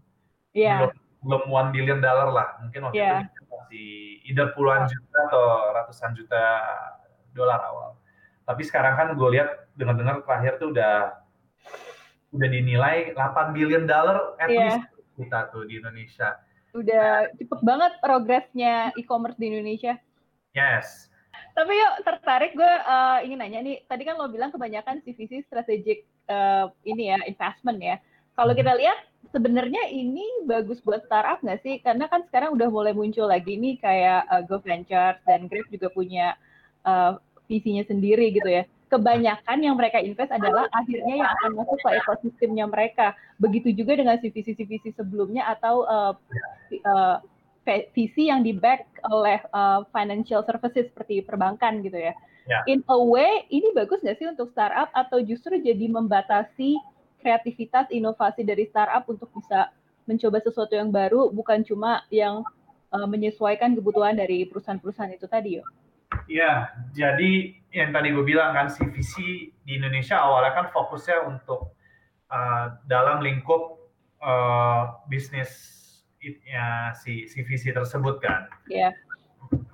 yeah. 0.54 0.86
belum 0.86 0.92
belum 1.24 1.42
one 1.50 1.70
billion 1.70 1.98
dollar 2.02 2.30
lah. 2.30 2.48
Mungkin 2.62 2.90
waktu 2.90 2.98
yeah. 2.98 3.26
itu 3.26 3.42
masih 3.46 3.90
either 4.26 4.48
puluhan 4.54 4.86
juta 4.86 5.18
atau 5.30 5.46
ratusan 5.74 6.12
juta 6.14 6.42
dolar 7.34 7.60
awal. 7.64 7.90
Tapi 8.44 8.62
sekarang 8.62 8.94
kan 8.94 9.08
gue 9.16 9.28
lihat 9.34 9.70
dengar-dengar 9.74 10.22
terakhir 10.22 10.60
tuh 10.60 10.70
udah 10.70 11.18
udah 12.34 12.48
dinilai 12.50 13.14
8 13.14 13.54
billion 13.54 13.86
dollar 13.86 14.34
at 14.42 14.50
yeah. 14.50 14.78
least 14.78 14.82
kita 15.14 15.50
tuh 15.54 15.64
di 15.66 15.78
Indonesia. 15.78 16.38
Udah 16.74 17.30
cepet 17.38 17.60
banget 17.62 17.92
progresnya 18.02 18.90
e-commerce 18.98 19.38
di 19.38 19.46
Indonesia. 19.54 19.94
Yes. 20.54 21.10
Tapi 21.54 21.70
yuk 21.70 21.94
tertarik 22.02 22.52
gue 22.58 22.72
uh, 22.82 23.22
ingin 23.22 23.38
nanya 23.38 23.60
nih, 23.62 23.76
tadi 23.86 24.02
kan 24.02 24.18
lo 24.18 24.26
bilang 24.26 24.50
kebanyakan 24.50 24.98
CVC 25.06 25.46
strategic 25.46 26.02
uh, 26.26 26.66
ini 26.82 27.14
ya 27.14 27.22
investment 27.30 27.78
ya. 27.78 27.96
Kalau 28.34 28.50
hmm. 28.50 28.60
kita 28.60 28.72
lihat 28.74 28.98
sebenarnya 29.30 29.82
ini 29.94 30.26
bagus 30.50 30.82
buat 30.82 31.06
startup 31.06 31.38
nggak 31.46 31.62
sih? 31.62 31.78
Karena 31.78 32.10
kan 32.10 32.26
sekarang 32.26 32.58
udah 32.58 32.66
mulai 32.66 32.90
muncul 32.90 33.30
lagi 33.30 33.54
nih 33.54 33.78
kayak 33.78 34.26
uh, 34.26 34.42
Go 34.42 34.58
Ventures 34.58 35.22
dan 35.22 35.46
Grab 35.46 35.70
juga 35.70 35.88
punya 35.94 36.34
uh, 36.82 37.22
visinya 37.46 37.86
sendiri 37.86 38.34
gitu 38.34 38.50
ya. 38.50 38.64
kebanyakan 38.84 39.58
yang 39.58 39.74
mereka 39.74 39.98
invest 39.98 40.30
adalah 40.30 40.70
akhirnya 40.70 41.18
yang 41.18 41.26
akan 41.26 41.50
masuk 41.58 41.82
ke 41.82 41.88
ekosistemnya 41.98 42.62
mereka. 42.70 43.18
Begitu 43.42 43.74
juga 43.74 43.98
dengan 43.98 44.14
CVC-CVC 44.22 44.94
sebelumnya 44.94 45.50
atau 45.50 45.82
uh, 45.82 46.14
uh, 46.86 47.18
VC 47.64 48.28
yang 48.28 48.44
di 48.44 48.52
back 48.52 48.86
oleh 49.08 49.40
uh, 49.56 49.84
financial 49.90 50.44
services 50.44 50.92
seperti 50.92 51.24
perbankan 51.24 51.80
gitu 51.80 51.96
ya. 51.96 52.14
Yeah. 52.44 52.62
In 52.68 52.84
a 52.92 52.98
way, 53.00 53.48
ini 53.48 53.72
bagus 53.72 54.04
nggak 54.04 54.20
sih 54.20 54.28
untuk 54.28 54.52
startup 54.52 54.92
atau 54.92 55.24
justru 55.24 55.56
jadi 55.56 55.88
membatasi 55.88 56.76
kreativitas 57.24 57.88
inovasi 57.88 58.44
dari 58.44 58.68
startup 58.68 59.08
untuk 59.08 59.32
bisa 59.32 59.72
mencoba 60.04 60.44
sesuatu 60.44 60.76
yang 60.76 60.92
baru, 60.92 61.32
bukan 61.32 61.64
cuma 61.64 62.04
yang 62.12 62.44
uh, 62.92 63.08
menyesuaikan 63.08 63.72
kebutuhan 63.72 64.12
dari 64.12 64.44
perusahaan-perusahaan 64.44 65.16
itu 65.16 65.24
tadi 65.24 65.56
ya? 65.58 65.64
Iya, 66.28 66.52
jadi 66.92 67.32
yang 67.72 67.90
tadi 67.90 68.12
gue 68.12 68.22
bilang 68.22 68.52
kan 68.52 68.68
CVC 68.68 69.14
di 69.64 69.72
Indonesia 69.72 70.20
awalnya 70.20 70.52
kan 70.52 70.66
fokusnya 70.70 71.26
untuk 71.26 71.74
uh, 72.28 72.76
dalam 72.86 73.24
lingkup 73.24 73.80
uh, 74.20 75.00
bisnis 75.08 75.83
ya, 76.44 76.94
si 76.96 77.28
CVC 77.28 77.74
tersebut 77.76 78.20
kan. 78.22 78.48
Iya. 78.70 78.92
Yeah. 78.92 78.92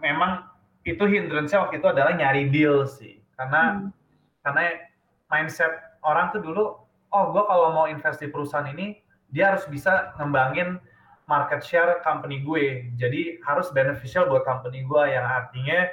Memang 0.02 0.50
itu 0.88 1.04
hindrance 1.04 1.52
waktu 1.52 1.78
itu 1.78 1.88
adalah 1.88 2.16
nyari 2.16 2.48
deal 2.48 2.88
sih 2.88 3.20
karena 3.36 3.84
hmm. 3.84 3.88
karena 4.44 4.62
mindset 5.28 5.72
orang 6.00 6.32
tuh 6.32 6.40
dulu 6.40 6.64
oh 7.12 7.24
gue 7.36 7.42
kalau 7.44 7.76
mau 7.76 7.86
invest 7.86 8.24
di 8.24 8.28
perusahaan 8.32 8.68
ini 8.68 8.96
dia 9.30 9.52
harus 9.52 9.68
bisa 9.68 10.16
ngembangin 10.16 10.80
market 11.28 11.62
share 11.62 12.00
company 12.02 12.42
gue 12.42 12.90
jadi 12.96 13.38
harus 13.44 13.68
beneficial 13.70 14.26
buat 14.26 14.42
company 14.42 14.82
gue 14.82 15.02
yang 15.06 15.22
artinya 15.22 15.86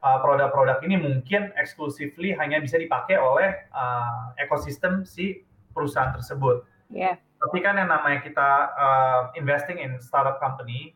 uh, 0.00 0.18
produk-produk 0.22 0.80
ini 0.86 0.96
mungkin 0.96 1.50
exclusively 1.58 2.32
hanya 2.32 2.62
bisa 2.62 2.78
dipakai 2.80 3.18
oleh 3.20 3.66
uh, 3.74 4.32
ekosistem 4.40 5.04
si 5.04 5.44
perusahaan 5.76 6.16
tersebut. 6.16 6.64
Yeah. 6.88 7.20
Tapi 7.40 7.58
kan 7.64 7.80
yang 7.80 7.88
namanya 7.88 8.20
kita 8.20 8.50
uh, 8.76 9.20
investing 9.32 9.80
in 9.80 9.96
startup 10.04 10.36
company, 10.44 10.92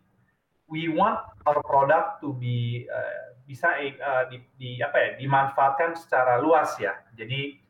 we 0.69 0.93
want 0.93 1.25
our 1.49 1.61
product 1.65 2.21
to 2.21 2.37
be 2.37 2.85
uh, 2.93 3.33
bisa 3.49 3.73
uh, 3.81 4.25
di, 4.29 4.41
di 4.61 4.71
apa 4.85 4.97
ya 4.97 5.09
dimanfaatkan 5.17 5.97
secara 5.97 6.41
luas 6.41 6.77
ya. 6.77 6.93
Jadi 7.17 7.61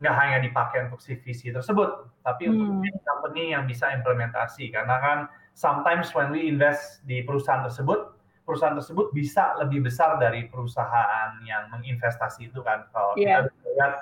nggak 0.00 0.16
hanya 0.16 0.38
dipakai 0.40 0.88
untuk 0.88 1.02
CVC 1.02 1.52
tersebut, 1.52 2.08
tapi 2.24 2.48
hmm. 2.48 2.80
untuk 2.80 3.02
company 3.04 3.52
yang 3.52 3.68
bisa 3.68 3.92
implementasi. 3.92 4.72
Karena 4.72 4.96
kan 5.02 5.18
sometimes 5.52 6.14
when 6.16 6.32
we 6.32 6.48
invest 6.48 7.04
di 7.04 7.20
perusahaan 7.26 7.66
tersebut, 7.66 8.14
perusahaan 8.48 8.74
tersebut 8.74 9.12
bisa 9.12 9.54
lebih 9.60 9.84
besar 9.84 10.16
dari 10.16 10.48
perusahaan 10.48 11.36
yang 11.44 11.68
menginvestasi 11.68 12.48
itu 12.48 12.64
kan. 12.64 12.88
Kalau 12.94 13.12
yeah. 13.20 13.44
kita 13.44 13.68
lihat 13.76 13.94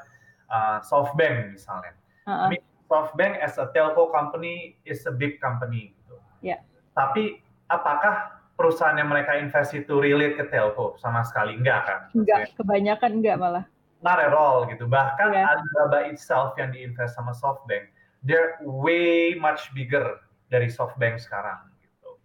uh, 0.49 0.79
SoftBank 0.87 1.59
misalnya, 1.59 1.93
uh 2.25 2.47
-uh. 2.47 2.49
SoftBank 2.89 3.39
as 3.45 3.61
a 3.61 3.69
telco 3.77 4.09
company 4.11 4.81
is 4.89 5.05
a 5.05 5.13
big 5.13 5.37
company. 5.39 5.93
Gitu. 5.93 6.17
Yeah. 6.41 6.61
Tapi 6.97 7.45
apakah 7.69 8.41
perusahaan 8.57 8.97
yang 8.97 9.13
mereka 9.13 9.37
invest 9.39 9.77
itu 9.77 10.01
relate 10.01 10.41
ke 10.41 10.45
telco 10.49 10.97
sama 10.99 11.23
sekali 11.23 11.55
enggak 11.61 11.87
kan? 11.87 12.01
Enggak, 12.17 12.57
kebanyakan 12.57 13.11
enggak 13.23 13.37
malah. 13.39 13.65
Not 14.01 14.19
at 14.19 14.33
all 14.33 14.65
gitu. 14.67 14.89
Bahkan 14.89 15.37
yeah. 15.37 15.53
Alibaba 15.55 16.09
itself 16.09 16.57
yang 16.57 16.73
diinvest 16.73 17.15
sama 17.15 17.37
SoftBank, 17.37 17.93
they're 18.25 18.59
way 18.65 19.37
much 19.37 19.71
bigger 19.77 20.19
dari 20.49 20.73
SoftBank 20.73 21.21
sekarang 21.21 21.61
gitu. 21.85 22.17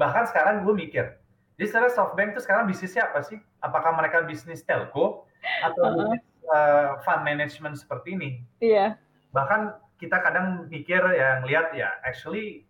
Bahkan 0.00 0.32
sekarang 0.32 0.64
gue 0.64 0.74
mikir, 0.74 1.20
jadi 1.58 1.66
sekarang 1.74 1.90
SoftBank 1.90 2.28
itu 2.38 2.40
sekarang 2.46 2.64
bisnisnya 2.70 3.10
apa 3.10 3.20
sih? 3.26 3.38
Apakah 3.58 3.92
mereka 3.98 4.22
bisnis 4.22 4.62
telco 4.62 5.26
atau 5.66 5.84
uh 5.84 5.94
-huh. 5.94 6.14
uh, 6.48 6.88
fund 7.02 7.26
management 7.26 7.74
seperti 7.74 8.14
ini? 8.14 8.30
Iya. 8.62 8.74
Yeah. 8.74 8.90
Bahkan 9.34 9.74
kita 9.98 10.22
kadang 10.22 10.70
mikir 10.70 11.02
yang 11.14 11.42
lihat 11.44 11.74
ya, 11.74 11.90
actually 12.06 12.64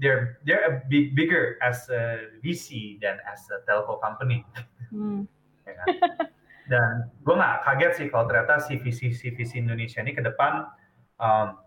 they're 0.00 0.40
they're 0.48 0.64
a 0.64 0.74
big 0.88 1.12
bigger 1.12 1.60
as 1.60 1.84
a 1.92 2.32
VC 2.40 2.96
than 3.04 3.20
as 3.28 3.44
a 3.52 3.60
telco 3.68 4.00
company. 4.00 4.42
Hmm. 4.88 5.28
ya 5.68 5.72
kan? 5.76 5.86
Dan 6.70 6.90
gue 7.22 7.34
nggak 7.36 7.56
kaget 7.68 7.92
sih 7.94 8.06
kalau 8.08 8.24
ternyata 8.26 8.58
si 8.64 8.80
VC 8.80 9.12
si 9.12 9.28
VC 9.30 9.60
Indonesia 9.60 10.00
ini 10.00 10.16
ke 10.16 10.24
depan 10.24 10.66
um, 11.20 11.60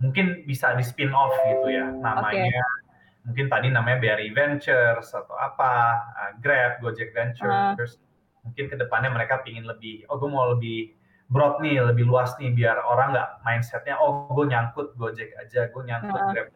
mungkin 0.00 0.42
bisa 0.48 0.72
di 0.74 0.82
spin 0.82 1.12
off 1.12 1.36
gitu 1.44 1.68
ya 1.68 1.92
namanya. 1.92 2.48
Okay. 2.48 2.82
Mungkin 3.24 3.46
tadi 3.48 3.72
namanya 3.72 4.04
BRI 4.04 4.36
Ventures 4.36 5.08
atau 5.16 5.32
apa, 5.40 5.96
uh, 5.96 6.32
Grab, 6.44 6.76
Gojek 6.84 7.16
Ventures. 7.16 7.96
Uh. 7.96 8.04
Mungkin 8.44 8.68
ke 8.68 8.76
depannya 8.76 9.08
mereka 9.08 9.40
pingin 9.40 9.64
lebih, 9.64 10.04
oh 10.12 10.20
gue 10.20 10.28
mau 10.28 10.52
lebih 10.52 10.92
broad 11.28 11.60
nih, 11.64 11.80
lebih 11.80 12.04
luas 12.04 12.36
nih, 12.36 12.52
biar 12.52 12.76
orang 12.84 13.16
nggak 13.16 13.30
mindsetnya, 13.42 13.96
oh 13.96 14.28
gue 14.32 14.46
nyangkut 14.48 14.92
Gojek 15.00 15.32
aja, 15.40 15.68
gue 15.72 15.82
nyangkut 15.82 16.20
uh. 16.20 16.30
Grab 16.32 16.48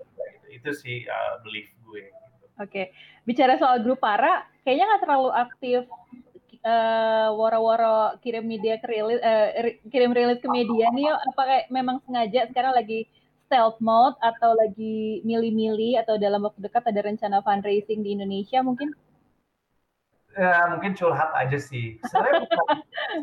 itu 0.49 0.71
sih 0.75 1.05
uh, 1.07 1.41
belief 1.45 1.69
gue. 1.87 2.09
Gitu. 2.09 2.17
Oke, 2.59 2.69
okay. 2.69 2.87
bicara 3.23 3.55
soal 3.57 3.85
grup 3.85 4.03
para, 4.03 4.45
kayaknya 4.67 4.91
nggak 4.91 5.03
terlalu 5.07 5.31
aktif 5.31 5.81
uh, 6.67 7.29
woro-woro 7.37 8.19
kirim 8.21 8.45
media 8.45 8.81
ke 8.83 8.87
rilis, 8.91 9.21
uh, 9.23 9.49
kirim 9.89 10.11
rilis 10.11 10.43
ke 10.43 10.49
media 10.51 10.91
nih, 10.91 11.09
yuk. 11.09 11.19
apa 11.35 11.43
kayak 11.47 11.67
memang 11.71 11.97
sengaja 12.05 12.51
sekarang 12.51 12.75
lagi 12.75 13.07
stealth 13.49 13.81
mode 13.81 14.19
atau 14.21 14.53
lagi 14.53 15.25
milih-milih 15.25 15.97
atau 16.05 16.21
dalam 16.21 16.45
waktu 16.45 16.61
dekat 16.61 16.85
ada 16.85 17.01
rencana 17.01 17.41
fundraising 17.41 18.05
di 18.05 18.13
Indonesia 18.13 18.61
mungkin? 18.61 18.93
Ya, 20.39 20.71
mungkin 20.71 20.95
curhat 20.95 21.35
aja 21.35 21.59
sih. 21.59 21.99
Sebenarnya 22.07 22.47
bukan, 22.47 22.67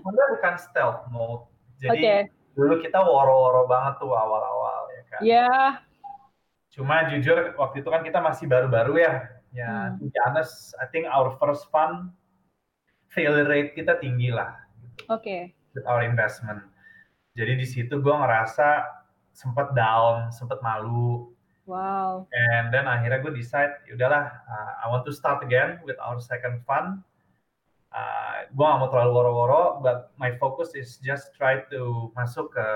sebenarnya 0.03 0.29
bukan 0.35 0.53
stealth 0.59 1.01
mode. 1.07 1.47
Jadi 1.79 2.03
okay. 2.03 2.19
dulu 2.59 2.83
kita 2.83 2.99
woro-woro 2.99 3.63
banget 3.71 4.03
tuh 4.03 4.11
awal-awal 4.11 4.91
ya 4.91 5.03
kan. 5.07 5.19
Iya. 5.23 5.47
Yeah 5.47 5.69
Cuma 6.75 7.07
jujur 7.07 7.55
waktu 7.55 7.79
itu 7.79 7.87
kan 7.87 8.03
kita 8.03 8.19
masih 8.19 8.51
baru-baru 8.51 8.99
ya. 8.99 9.31
Ya, 9.55 9.95
hmm. 9.95 10.03
to 10.03 10.11
be 10.11 10.19
honest, 10.27 10.75
I 10.83 10.91
think 10.91 11.07
our 11.07 11.31
first 11.39 11.71
fund 11.71 12.11
failure 13.07 13.47
rate 13.47 13.71
kita 13.71 13.95
tinggi 14.03 14.27
lah. 14.27 14.59
Gitu, 14.83 15.07
Oke. 15.07 15.23
Okay. 15.23 15.41
With 15.71 15.87
our 15.87 16.03
investment. 16.03 16.59
Jadi 17.39 17.63
di 17.63 17.67
situ 17.67 18.03
gue 18.03 18.11
ngerasa 18.11 18.83
sempat 19.31 19.71
down, 19.71 20.27
sempat 20.35 20.59
malu. 20.59 21.31
Wow. 21.65 22.29
And 22.29 22.69
then 22.69 22.85
akhirnya 22.85 23.25
gue 23.25 23.33
decide, 23.33 23.81
yaudahlah, 23.89 24.25
uh, 24.29 24.71
I 24.81 24.85
want 24.89 25.05
to 25.09 25.13
start 25.13 25.41
again 25.41 25.81
with 25.81 25.97
our 25.97 26.21
second 26.21 26.61
fund. 26.65 27.01
Uh, 27.89 28.45
gue 28.53 28.65
gak 28.65 28.77
mau 28.77 28.89
terlalu 28.91 29.11
woro-woro, 29.17 29.63
but 29.81 30.13
my 30.21 30.37
focus 30.37 30.77
is 30.77 31.01
just 31.01 31.33
try 31.33 31.65
to 31.73 32.11
masuk 32.13 32.53
ke 32.53 32.67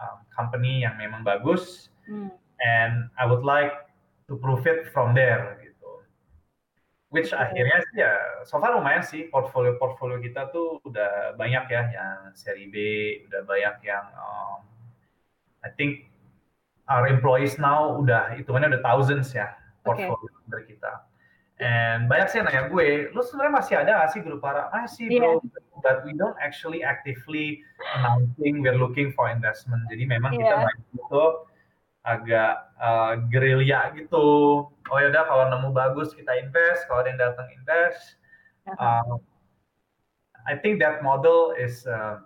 um, 0.00 0.24
company 0.32 0.86
yang 0.86 0.96
memang 0.96 1.26
bagus. 1.26 1.92
Hmm 2.08 2.32
and 2.62 3.10
I 3.18 3.26
would 3.26 3.44
like 3.44 3.74
to 4.28 4.38
prove 4.38 4.66
it 4.66 4.90
from 4.94 5.14
there 5.14 5.58
gitu. 5.60 5.90
Which 7.12 7.34
okay. 7.34 7.44
akhirnya 7.44 7.78
sih 7.90 7.96
ya, 8.00 8.14
so 8.48 8.56
far 8.56 8.72
lumayan 8.72 9.04
sih 9.04 9.28
portfolio-portfolio 9.28 10.22
kita 10.22 10.48
tuh 10.54 10.80
udah 10.86 11.36
banyak 11.36 11.68
ya 11.68 11.82
yang 11.92 12.18
seri 12.32 12.70
B, 12.72 12.76
udah 13.28 13.44
banyak 13.44 13.76
yang 13.84 14.06
um, 14.16 14.64
I 15.60 15.70
think 15.74 16.08
our 16.90 17.06
employees 17.06 17.58
now 17.60 17.94
udah 17.98 18.34
hitungannya 18.34 18.78
udah 18.78 18.82
thousands 18.82 19.30
ya 19.34 19.54
portfolio 19.82 20.18
okay. 20.18 20.48
dari 20.50 20.64
kita. 20.74 20.92
And 21.62 22.10
banyak 22.10 22.26
sih 22.26 22.36
yang 22.42 22.50
nanya 22.50 22.66
gue, 22.74 23.14
lu 23.14 23.22
sebenarnya 23.22 23.54
masih 23.54 23.74
ada 23.78 24.02
gak 24.02 24.10
sih 24.10 24.20
grup 24.24 24.42
para? 24.42 24.66
Masih 24.74 25.06
bro, 25.14 25.38
yeah. 25.38 25.62
but 25.78 26.02
we 26.02 26.10
don't 26.18 26.34
actually 26.42 26.82
actively 26.82 27.62
announcing 27.94 28.58
we're 28.66 28.74
looking 28.74 29.14
for 29.14 29.30
investment. 29.30 29.86
Jadi 29.86 30.10
memang 30.10 30.34
yeah. 30.34 30.42
kita 30.42 30.54
banyak 30.58 30.88
itu 30.90 31.24
agak 32.02 32.54
uh, 32.82 33.14
gerilya 33.30 33.94
gitu. 33.94 34.26
Oh 34.66 34.98
ya 34.98 35.14
udah 35.14 35.22
kalau 35.22 35.44
nemu 35.54 35.70
bagus 35.70 36.10
kita 36.18 36.34
invest, 36.34 36.90
kalau 36.90 37.06
ada 37.06 37.14
yang 37.14 37.20
datang 37.22 37.46
invest. 37.54 38.18
Uh, 38.66 39.22
I 40.50 40.58
think 40.58 40.82
that 40.82 40.98
model 41.06 41.54
is 41.54 41.86
uh, 41.86 42.18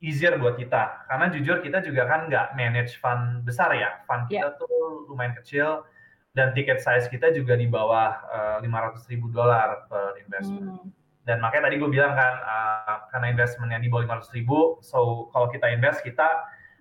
easier 0.00 0.36
buat 0.40 0.56
kita 0.56 1.06
karena 1.06 1.28
jujur 1.28 1.60
kita 1.60 1.84
juga 1.84 2.08
kan 2.08 2.26
nggak 2.26 2.56
manage 2.56 2.96
fund 2.98 3.44
besar 3.44 3.72
ya, 3.76 4.00
fund 4.08 4.26
kita 4.32 4.52
yeah. 4.52 4.56
tuh 4.56 5.06
lumayan 5.12 5.36
kecil 5.36 5.84
dan 6.32 6.56
tiket 6.56 6.80
size 6.80 7.10
kita 7.12 7.34
juga 7.36 7.58
di 7.58 7.68
bawah 7.68 8.16
lima 8.64 8.88
ratus 8.88 9.04
ribu 9.12 9.28
dolar 9.28 9.84
per 9.90 10.16
investment. 10.24 10.80
Hmm. 10.80 10.88
Dan 11.28 11.44
makanya 11.44 11.68
tadi 11.68 11.76
gue 11.76 11.90
bilang 11.92 12.16
kan 12.16 12.34
uh, 12.42 12.96
karena 13.12 13.28
investmentnya 13.30 13.78
di 13.78 13.92
bawah 13.92 14.08
lima 14.08 14.16
ratus 14.18 14.32
ribu, 14.32 14.80
so 14.80 15.28
kalau 15.36 15.52
kita 15.52 15.68
invest 15.68 16.00
kita 16.00 16.26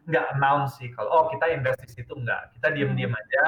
nggak 0.09 0.25
announce 0.35 0.81
sih 0.81 0.89
kalau 0.89 1.09
oh 1.11 1.25
kita 1.29 1.53
invest 1.53 1.85
di 1.85 1.89
situ 2.01 2.17
nggak 2.17 2.57
kita 2.57 2.73
diem-diem 2.73 3.13
hmm. 3.13 3.21
aja 3.21 3.45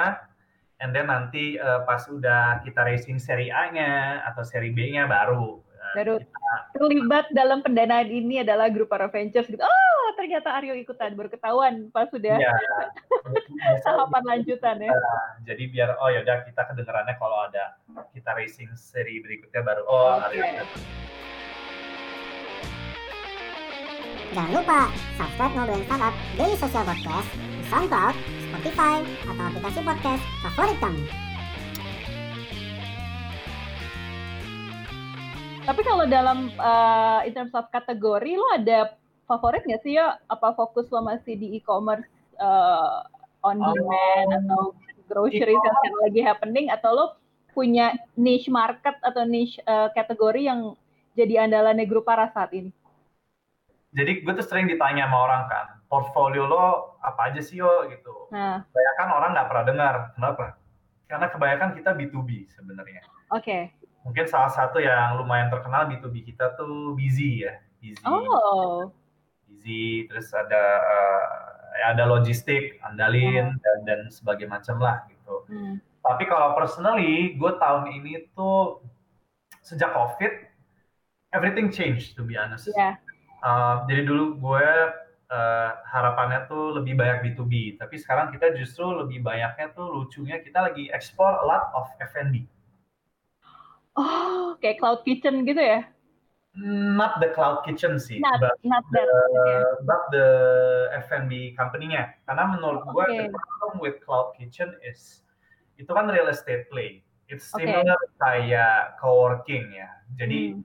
and 0.78 0.94
then 0.94 1.10
nanti 1.10 1.58
uh, 1.58 1.82
pas 1.90 2.06
udah 2.06 2.62
kita 2.62 2.86
racing 2.86 3.18
seri 3.18 3.50
A-nya 3.50 4.22
atau 4.30 4.46
seri 4.46 4.70
B-nya 4.70 5.10
baru 5.10 5.58
baru 5.96 6.16
kita... 6.20 6.54
terlibat 6.76 7.26
dalam 7.32 7.60
pendanaan 7.64 8.08
ini 8.08 8.42
adalah 8.42 8.68
grup 8.68 8.92
para 8.92 9.08
ventures 9.08 9.48
gitu 9.48 9.62
oh 9.62 10.06
ternyata 10.16 10.54
Aryo 10.60 10.76
ikutan 10.76 11.16
baru 11.16 11.30
ketahuan 11.32 11.90
pas 11.90 12.08
sudah 12.12 12.38
ya, 12.38 12.54
tahapan 13.86 14.24
lanjutan 14.28 14.76
ya 14.82 14.92
uh, 14.92 15.26
jadi 15.48 15.64
biar 15.72 15.90
oh 16.00 16.10
ya 16.12 16.22
udah 16.24 16.44
kita 16.46 16.62
kedengarannya 16.72 17.16
kalau 17.18 17.38
ada 17.48 17.80
kita 18.12 18.32
racing 18.36 18.70
seri 18.76 19.24
berikutnya 19.24 19.62
baru 19.64 19.82
oh 19.88 20.20
okay. 20.20 20.42
Aryo 20.42 20.66
Jangan 24.32 24.64
lupa 24.64 24.88
subscribe 25.20 25.54
Ngobrolin 25.60 25.84
Startup 25.92 26.16
Daily 26.40 26.56
Social 26.56 26.88
Podcast 26.88 27.30
di 27.36 27.64
SoundCloud, 27.68 28.16
Spotify, 28.48 28.96
atau 29.28 29.44
aplikasi 29.44 29.80
podcast 29.84 30.24
favorit 30.40 30.78
kamu. 30.80 31.31
Tapi 35.72 35.88
kalau 35.88 36.04
dalam 36.04 36.52
uh, 36.60 37.24
in 37.24 37.32
terms 37.32 37.56
of 37.56 37.64
kategori, 37.72 38.36
lo 38.36 38.44
ada 38.52 38.92
favorit 39.24 39.64
nggak 39.64 39.80
sih 39.88 39.96
ya? 39.96 40.20
Apa 40.28 40.52
fokus 40.52 40.92
lo 40.92 41.00
masih 41.00 41.40
di 41.40 41.56
e-commerce 41.56 42.04
uh, 42.44 43.08
on 43.40 43.56
demand 43.56 44.30
oh. 44.36 44.40
atau 44.44 44.62
grocery 45.08 45.56
yang 45.56 45.96
lagi 46.04 46.22
happening 46.28 46.68
atau 46.68 46.92
lo 46.92 47.06
punya 47.56 47.96
niche 48.20 48.52
market 48.52 49.00
atau 49.00 49.24
niche 49.24 49.64
uh, 49.64 49.88
kategori 49.96 50.44
yang 50.44 50.76
jadi 51.16 51.48
andalannya 51.48 51.88
grup 51.88 52.04
para 52.04 52.28
saat 52.36 52.52
ini? 52.52 52.76
Jadi 53.96 54.28
gue 54.28 54.34
tuh 54.44 54.44
sering 54.44 54.68
ditanya 54.68 55.08
sama 55.08 55.24
orang 55.24 55.44
kan, 55.48 55.68
portfolio 55.88 56.52
lo 56.52 57.00
apa 57.00 57.32
aja 57.32 57.40
sih 57.40 57.64
yo 57.64 57.88
gitu. 57.88 58.28
Nah. 58.36 58.68
Kebanyakan 58.68 59.08
orang 59.08 59.30
nggak 59.40 59.48
pernah 59.48 59.66
dengar. 59.72 59.96
Kenapa? 60.20 60.44
Karena 61.08 61.28
kebanyakan 61.32 61.70
kita 61.80 61.96
B2B 61.96 62.52
sebenarnya. 62.60 63.08
Oke. 63.32 63.40
Okay. 63.40 63.81
Mungkin 64.02 64.26
salah 64.26 64.50
satu 64.50 64.82
yang 64.82 65.22
lumayan 65.22 65.54
terkenal 65.54 65.86
B2B 65.90 66.26
kita 66.34 66.58
tuh 66.58 66.98
Busy 66.98 67.46
ya. 67.46 67.62
Busy. 67.78 68.02
Oh. 68.06 68.90
Busy, 69.46 70.10
terus 70.10 70.30
ada 70.34 70.64
uh, 70.82 71.26
ada 71.94 72.04
logistik, 72.10 72.82
andalin, 72.84 73.56
oh. 73.56 73.62
dan, 73.62 73.78
dan 73.86 74.00
sebagai 74.10 74.50
macam 74.50 74.82
lah 74.82 75.06
gitu. 75.08 75.36
Hmm. 75.50 75.76
Tapi 76.02 76.24
kalau 76.26 76.58
personally, 76.58 77.38
gue 77.38 77.52
tahun 77.62 77.94
ini 78.02 78.34
tuh 78.34 78.82
sejak 79.62 79.94
COVID, 79.94 80.34
everything 81.38 81.70
changed 81.70 82.18
to 82.18 82.26
be 82.26 82.34
honest. 82.36 82.70
Yeah. 82.74 82.98
Uh, 83.42 83.86
jadi 83.86 84.06
dulu 84.06 84.38
gue 84.38 84.68
uh, 85.30 85.70
harapannya 85.90 86.46
tuh 86.50 86.78
lebih 86.82 86.98
banyak 86.98 87.26
B2B, 87.26 87.78
tapi 87.78 87.98
sekarang 87.98 88.34
kita 88.34 88.54
justru 88.58 88.86
lebih 88.92 89.22
banyaknya 89.22 89.74
tuh 89.74 89.90
lucunya 89.90 90.42
kita 90.42 90.62
lagi 90.62 90.90
ekspor 90.90 91.42
a 91.42 91.46
lot 91.46 91.70
of 91.78 91.86
F&B. 92.14 92.46
Oh, 93.96 94.56
kayak 94.64 94.80
cloud 94.80 95.04
kitchen 95.04 95.44
gitu 95.44 95.60
ya? 95.60 95.84
Not 96.96 97.24
the 97.24 97.32
cloud 97.32 97.64
kitchen 97.64 97.96
sih, 97.96 98.20
not, 98.20 98.44
but, 98.44 98.60
not 98.68 98.84
the, 98.92 99.04
okay. 99.08 99.60
but 99.88 100.02
the 100.12 100.28
F&B 101.08 101.56
company-nya. 101.56 102.12
Karena 102.28 102.52
menurut 102.52 102.84
gue 102.92 103.06
okay. 103.08 103.18
the 103.24 103.32
problem 103.32 103.74
with 103.80 103.96
cloud 104.04 104.36
kitchen 104.36 104.76
is 104.84 105.24
itu 105.80 105.88
kan 105.96 106.12
real 106.12 106.28
estate 106.28 106.68
play. 106.68 107.08
It's 107.32 107.48
similar 107.48 107.96
okay. 107.96 108.20
kayak 108.20 109.00
co-working 109.00 109.72
ya. 109.72 109.88
Jadi 110.20 110.60
hmm. 110.60 110.64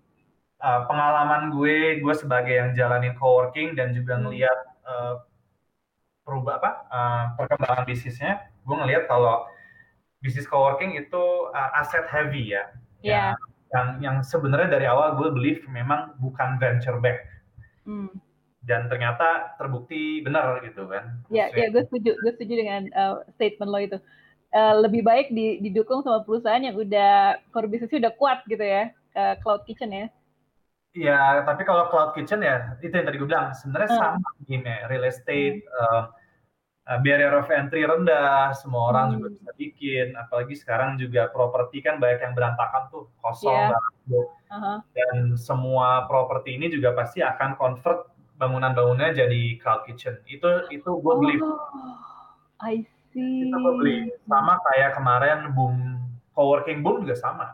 uh, 0.59 0.91
pengalaman 0.91 1.55
gue, 1.55 2.03
gue 2.03 2.15
sebagai 2.19 2.55
yang 2.59 2.71
jalanin 2.75 3.15
co-working 3.15 3.79
dan 3.79 3.95
juga 3.95 4.19
hmm. 4.19 4.23
ngelihat 4.27 4.59
uh, 4.83 5.23
perubah 6.27 6.59
apa 6.59 6.71
uh, 6.91 7.25
perkembangan 7.39 7.87
bisnisnya, 7.87 8.51
gue 8.67 8.75
ngelihat 8.75 9.07
kalau 9.07 9.47
bisnis 10.19 10.51
co-working 10.51 10.99
itu 10.99 11.23
uh, 11.55 11.79
aset 11.79 12.11
heavy 12.11 12.59
ya. 12.59 12.67
Yeah. 13.07 13.39
Yang 13.39 13.39
yang, 13.77 13.89
yang 14.03 14.17
sebenarnya 14.23 14.69
dari 14.79 14.87
awal 14.87 15.19
gue 15.19 15.29
believe 15.35 15.63
memang 15.71 16.15
bukan 16.19 16.59
venture 16.59 16.99
back. 16.99 17.27
Hmm. 17.87 18.11
Dan 18.67 18.91
ternyata 18.91 19.55
terbukti 19.63 20.27
benar 20.27 20.59
gitu 20.67 20.91
kan. 20.91 21.23
Ya, 21.31 21.47
yeah, 21.55 21.67
ya 21.67 21.67
gue 21.71 21.87
setuju, 21.87 22.19
gue 22.19 22.33
setuju 22.35 22.55
dengan 22.67 22.83
uh, 22.99 23.23
statement 23.39 23.71
lo 23.71 23.79
itu 23.79 23.99
uh, 24.55 24.75
lebih 24.83 25.07
baik 25.07 25.31
di, 25.31 25.63
didukung 25.63 26.03
sama 26.03 26.27
perusahaan 26.27 26.63
yang 26.63 26.75
udah 26.75 27.39
core 27.55 27.71
bisnisnya 27.71 28.11
udah 28.11 28.15
kuat 28.19 28.43
gitu 28.51 28.63
ya, 28.67 28.91
uh, 29.15 29.39
cloud 29.39 29.63
kitchen 29.71 29.95
ya. 29.95 30.07
Iya, 30.97 31.45
tapi 31.45 31.63
kalau 31.63 31.93
cloud 31.93 32.17
kitchen 32.17 32.43
ya 32.43 32.75
itu 32.83 32.91
yang 32.91 33.07
tadi 33.07 33.23
gue 33.23 33.29
bilang 33.29 33.55
sebenarnya 33.55 33.91
hmm. 33.93 34.01
sama 34.03 34.29
gini, 34.51 34.75
real 34.91 35.05
estate, 35.07 35.63
hmm. 35.63 35.79
uh, 35.79 36.03
barrier 37.03 37.35
of 37.35 37.51
entry 37.51 37.83
rendah, 37.83 38.55
semua 38.55 38.95
orang 38.95 39.05
hmm. 39.11 39.15
juga 39.19 39.27
bisa 39.35 39.51
bikin. 39.59 40.07
Apalagi 40.15 40.55
sekarang 40.55 40.95
juga 41.03 41.27
properti 41.35 41.83
kan 41.83 41.99
banyak 41.99 42.23
yang 42.23 42.35
berantakan 42.39 42.87
tuh, 42.95 43.11
kosong 43.19 43.51
yeah. 43.51 43.75
banget. 43.75 44.27
Uh-huh. 44.47 44.79
Dan 44.95 45.35
semua 45.35 46.07
properti 46.07 46.55
ini 46.55 46.71
juga 46.71 46.95
pasti 46.95 47.27
akan 47.27 47.59
convert 47.59 48.07
bangunan-bangunannya 48.39 49.19
jadi 49.19 49.43
cloud 49.59 49.83
kitchen. 49.91 50.23
Itu 50.31 50.71
itu 50.71 50.87
gue 50.87 51.15
beli. 51.19 51.37
Oh, 51.43 51.59
I 52.63 52.87
see. 53.11 53.51
Kita 53.51 53.59
beli 53.59 54.15
sama 54.31 54.63
kayak 54.71 54.95
kemarin 54.95 55.51
boom 55.59 55.99
coworking 56.39 56.87
boom 56.87 57.03
juga 57.03 57.19
sama. 57.19 57.47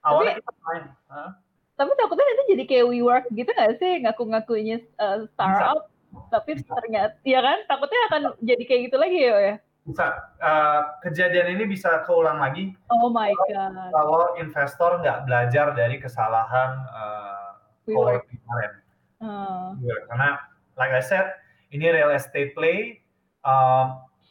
Awalnya 0.00 0.40
tapi, 0.40 0.40
kita 0.40 0.52
main. 0.64 0.84
Huh? 1.12 1.30
Tapi 1.76 1.90
takutnya 1.96 2.24
nanti 2.24 2.44
jadi 2.56 2.64
kayak 2.64 2.86
WeWork 2.88 3.24
gitu 3.36 3.50
gak 3.52 3.72
sih 3.76 3.92
ngaku-ngakunya 4.04 4.76
uh, 4.96 5.28
startup, 5.32 5.88
Bisa. 5.88 5.99
Tapi 6.30 6.58
ternyata 6.62 7.16
ya 7.26 7.40
kan 7.42 7.58
takutnya 7.66 8.00
akan 8.10 8.22
jadi 8.42 8.62
kayak 8.66 8.80
gitu 8.90 8.96
lagi 8.98 9.18
ya 9.18 9.36
ya. 9.38 9.54
Bisa. 9.80 10.06
Uh, 10.38 10.80
kejadian 11.02 11.56
ini 11.56 11.64
bisa 11.66 12.04
keulang 12.04 12.38
lagi. 12.38 12.76
Oh 12.92 13.10
my 13.10 13.32
god. 13.48 13.74
Kalau 13.90 14.36
investor 14.38 15.00
nggak 15.00 15.24
belajar 15.26 15.72
dari 15.74 15.96
kesalahan 15.98 16.70
uh, 16.92 17.50
coworking 17.88 18.38
kemarin. 18.44 18.72
Uh. 19.18 19.74
Karena 20.06 20.28
like 20.76 20.92
I 20.94 21.02
said, 21.02 21.34
ini 21.74 21.90
real 21.90 22.12
estate 22.14 22.54
play 22.54 23.02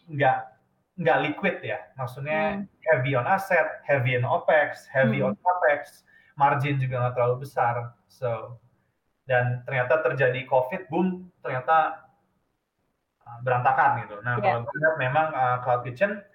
nggak 0.09 0.37
uh, 0.37 0.49
nggak 0.99 1.17
liquid 1.23 1.57
ya, 1.63 1.79
maksudnya 1.95 2.59
hmm. 2.59 2.63
heavy 2.91 3.15
on 3.15 3.25
asset, 3.25 3.79
heavy 3.87 4.19
on 4.19 4.27
opex, 4.27 4.83
heavy 4.91 5.23
hmm. 5.23 5.31
on 5.31 5.33
capex, 5.39 6.03
margin 6.35 6.75
juga 6.75 7.07
nggak 7.07 7.15
terlalu 7.15 7.47
besar, 7.47 7.95
so 8.11 8.59
dan 9.29 9.61
ternyata 9.61 10.01
terjadi 10.01 10.41
covid 10.49 10.89
boom, 10.89 11.29
ternyata 11.45 12.09
uh, 13.21 13.37
berantakan 13.45 14.01
gitu. 14.09 14.17
Nah 14.25 14.41
yeah. 14.41 14.57
kalau 14.57 14.59
gue 14.65 14.75
lihat 14.81 14.95
memang 14.97 15.27
uh, 15.29 15.57
cloud 15.61 15.85
kitchen, 15.85 16.25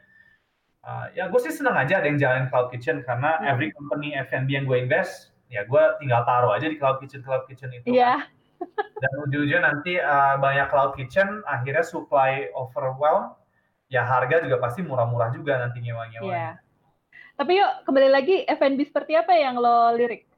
uh, 0.87 1.11
ya 1.11 1.27
gue 1.27 1.41
sih 1.43 1.51
senang 1.51 1.75
aja 1.75 1.99
ada 1.99 2.07
yang 2.07 2.23
jalanin 2.23 2.47
cloud 2.47 2.71
kitchen 2.71 3.03
karena 3.03 3.43
hmm. 3.43 3.51
every 3.51 3.75
company 3.75 4.15
F&B 4.15 4.47
yang 4.55 4.71
gue 4.71 4.79
invest, 4.79 5.35
ya 5.51 5.67
gue 5.67 5.83
tinggal 5.99 6.23
taruh 6.23 6.55
aja 6.55 6.71
di 6.71 6.79
cloud 6.79 7.03
kitchen 7.03 7.27
cloud 7.27 7.43
kitchen 7.51 7.75
itu. 7.75 7.91
Yeah. 7.91 8.23
Kan. 8.23 8.43
Dan 9.03 9.11
ujung-ujungnya 9.29 9.61
nanti 9.61 9.99
uh, 9.99 10.39
banyak 10.39 10.71
cloud 10.71 10.95
kitchen, 10.95 11.43
akhirnya 11.51 11.83
supply 11.83 12.49
overwhelm, 12.55 13.35
ya 13.91 14.07
harga 14.07 14.41
juga 14.41 14.63
pasti 14.63 14.87
murah-murah 14.87 15.35
juga 15.35 15.59
nanti 15.59 15.83
nyewa-nyewa. 15.83 16.31
Iya. 16.31 16.51
Tapi 17.35 17.59
yuk 17.59 17.73
kembali 17.91 18.09
lagi 18.15 18.47
F&B 18.47 18.79
seperti 18.87 19.19
apa 19.19 19.35
yang 19.35 19.59
lo 19.59 19.91
lirik? 19.99 20.31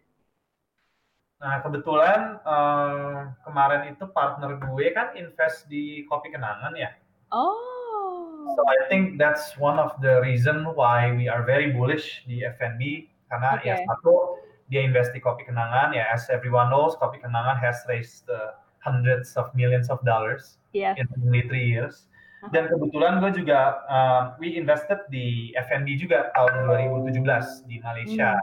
Nah 1.36 1.60
kebetulan 1.60 2.40
uh, 2.48 3.32
kemarin 3.44 3.92
itu 3.92 4.08
partner 4.08 4.56
gue 4.56 4.86
kan 4.96 5.12
invest 5.18 5.68
di 5.68 6.08
kopi 6.08 6.32
kenangan 6.32 6.72
ya. 6.72 6.90
Oh. 7.28 8.56
So 8.56 8.62
I 8.64 8.88
think 8.88 9.18
that's 9.20 9.58
one 9.58 9.76
of 9.76 9.92
the 10.00 10.22
reason 10.22 10.64
why 10.72 11.12
we 11.12 11.28
are 11.28 11.44
very 11.44 11.74
bullish 11.74 12.24
di 12.24 12.46
F&B 12.46 13.10
karena 13.26 13.58
okay. 13.58 13.74
ya 13.74 13.76
satu 13.84 14.38
dia 14.70 14.86
invest 14.86 15.12
di 15.12 15.20
kopi 15.20 15.44
kenangan 15.44 15.92
ya 15.92 16.08
as 16.08 16.30
everyone 16.32 16.72
knows 16.72 16.96
kopi 16.96 17.20
kenangan 17.20 17.58
has 17.58 17.82
raised 17.90 18.24
uh, 18.32 18.56
hundreds 18.80 19.34
of 19.34 19.50
millions 19.52 19.90
of 19.90 19.98
dollars 20.06 20.62
yes. 20.70 20.94
in 20.96 21.04
only 21.20 21.44
three 21.50 21.66
years. 21.66 22.06
Dan 22.54 22.70
kebetulan 22.70 23.18
gue 23.18 23.42
juga 23.42 23.82
uh, 23.90 24.22
we 24.38 24.54
invested 24.54 25.02
di 25.10 25.50
FNB 25.58 25.98
juga 25.98 26.30
tahun 26.38 26.70
2017 27.02 27.66
di 27.66 27.82
Malaysia. 27.82 28.38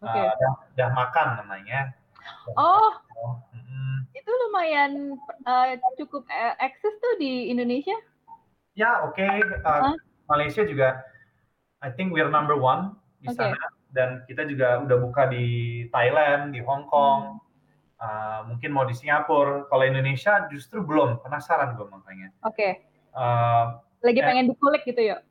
Hmm. 0.00 0.08
Okay. 0.08 0.24
Uh, 0.24 0.32
dah, 0.40 0.54
dah 0.80 0.88
makan 0.96 1.28
namanya. 1.44 1.92
Oh, 2.56 2.90
hmm. 3.52 4.08
itu 4.12 4.30
lumayan 4.48 5.20
uh, 5.44 5.74
cukup 5.96 6.24
eksis 6.60 6.94
tuh 7.00 7.14
di 7.20 7.48
Indonesia? 7.48 7.96
Ya 8.74 9.06
oke. 9.06 9.16
Okay. 9.16 9.42
Uh, 9.62 9.92
huh? 9.92 9.96
Malaysia 10.28 10.64
juga, 10.64 11.04
I 11.84 11.92
think 11.92 12.10
we're 12.10 12.32
number 12.32 12.56
one 12.56 12.96
di 13.20 13.30
okay. 13.30 13.52
sana. 13.52 13.60
Dan 13.94 14.26
kita 14.26 14.42
juga 14.50 14.82
udah 14.82 14.98
buka 14.98 15.30
di 15.30 15.86
Thailand, 15.94 16.50
di 16.50 16.60
Hong 16.64 16.90
Kong, 16.90 17.38
hmm. 17.38 18.02
uh, 18.02 18.40
mungkin 18.50 18.74
mau 18.74 18.82
di 18.82 18.96
Singapura. 18.96 19.70
Kalau 19.70 19.84
Indonesia 19.86 20.50
justru 20.50 20.82
belum. 20.82 21.22
Penasaran 21.22 21.78
gue 21.78 21.86
makanya. 21.86 22.28
Oke. 22.42 22.58
Okay. 22.58 22.72
Uh, 23.14 23.78
Lagi 24.02 24.20
pengen 24.20 24.50
dikulik 24.50 24.82
gitu 24.84 25.00
ya? 25.00 25.22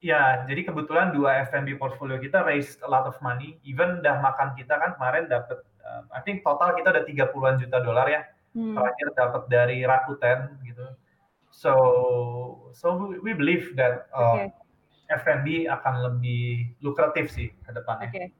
Ya, 0.00 0.48
jadi 0.48 0.64
kebetulan 0.64 1.12
dua 1.12 1.44
F&B 1.52 1.76
portfolio 1.76 2.16
kita 2.16 2.40
raised 2.40 2.80
a 2.80 2.88
lot 2.88 3.04
of 3.04 3.20
money. 3.20 3.60
Even 3.68 4.00
dah 4.00 4.16
makan 4.24 4.56
kita 4.56 4.72
kan 4.80 4.96
kemarin 4.96 5.28
dapat, 5.28 5.60
uh, 5.90 6.02
I 6.14 6.22
think 6.22 6.46
total 6.46 6.78
kita 6.78 6.94
ada 6.94 7.02
30-an 7.02 7.58
juta 7.58 7.78
dolar 7.82 8.06
ya. 8.06 8.22
Hmm. 8.54 8.78
Terakhir 8.78 9.06
dapat 9.18 9.42
dari 9.50 9.78
Rakuten 9.82 10.62
gitu. 10.62 10.86
So, 11.50 11.72
so 12.70 13.10
we 13.18 13.34
believe 13.34 13.74
that 13.74 14.06
uh, 14.14 14.46
okay. 14.46 14.54
F&B 15.10 15.66
akan 15.66 15.94
lebih 16.06 16.70
lukratif 16.78 17.34
sih 17.34 17.50
ke 17.66 17.70
depannya. 17.74 18.10
Okay. 18.14 18.30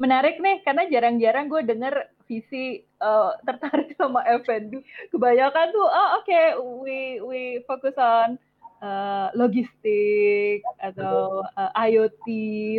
Menarik 0.00 0.40
nih, 0.40 0.64
karena 0.64 0.88
jarang-jarang 0.88 1.50
gue 1.52 1.62
denger 1.68 1.94
visi 2.24 2.80
uh, 3.04 3.36
tertarik 3.44 3.92
sama 4.00 4.24
F&B. 4.40 4.80
Kebanyakan 5.12 5.66
tuh, 5.74 5.84
oh 5.84 6.08
oke, 6.22 6.24
okay, 6.24 6.56
we 6.56 6.98
we 7.20 7.40
fokus 7.68 7.98
on 8.00 8.40
uh, 8.82 9.28
logistik 9.34 10.62
atau 10.78 11.42
uh, 11.56 11.70
IoT 11.74 12.26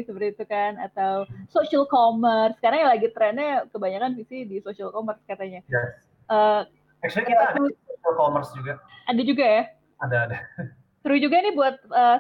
seperti 0.07 0.27
itu 0.35 0.43
kan, 0.47 0.79
atau 0.79 1.27
social 1.51 1.85
commerce. 1.88 2.55
Sekarang 2.59 2.88
yang 2.88 2.91
lagi 2.91 3.07
trennya 3.12 3.67
kebanyakan 3.71 4.15
visi 4.15 4.47
di 4.47 4.57
social 4.63 4.91
commerce 4.91 5.19
katanya. 5.27 5.63
Yes. 5.67 6.05
Uh, 6.29 6.63
Actually 7.03 7.31
kita 7.31 7.55
ada 7.55 7.62
social 7.63 8.13
commerce 8.15 8.51
juga. 8.55 8.73
Ada 9.07 9.21
juga 9.23 9.45
ya? 9.45 9.63
Ada 10.03 10.17
ada. 10.29 10.38
Seru 11.03 11.15
juga 11.15 11.39
nih 11.39 11.55
buat 11.55 11.79
uh, 11.95 12.19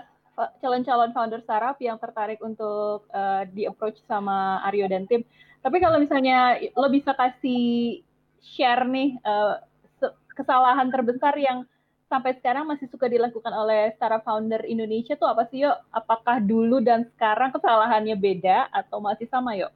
calon-calon 0.63 1.11
founder 1.11 1.43
startup 1.43 1.75
yang 1.83 1.99
tertarik 1.99 2.39
untuk 2.39 3.03
uh, 3.11 3.43
di 3.51 3.67
approach 3.67 3.99
sama 4.07 4.63
Aryo 4.71 4.87
dan 4.87 5.03
tim. 5.07 5.27
Tapi 5.59 5.83
kalau 5.83 5.99
misalnya 5.99 6.55
lo 6.79 6.87
bisa 6.87 7.11
kasih 7.11 7.99
share 8.39 8.87
nih 8.87 9.19
uh, 9.27 9.59
kesalahan 10.39 10.87
terbesar 10.87 11.35
yang 11.35 11.67
sampai 12.09 12.33
sekarang 12.41 12.65
masih 12.65 12.89
suka 12.89 13.05
dilakukan 13.05 13.53
oleh 13.53 13.93
startup 13.93 14.25
founder 14.25 14.65
Indonesia 14.65 15.13
tuh 15.13 15.29
apa 15.29 15.45
sih 15.53 15.61
yuk? 15.61 15.77
Apakah 15.93 16.41
dulu 16.41 16.81
dan 16.81 17.05
sekarang 17.13 17.53
kesalahannya 17.53 18.17
beda 18.17 18.65
atau 18.73 18.97
masih 18.97 19.29
sama 19.29 19.53
yuk? 19.53 19.69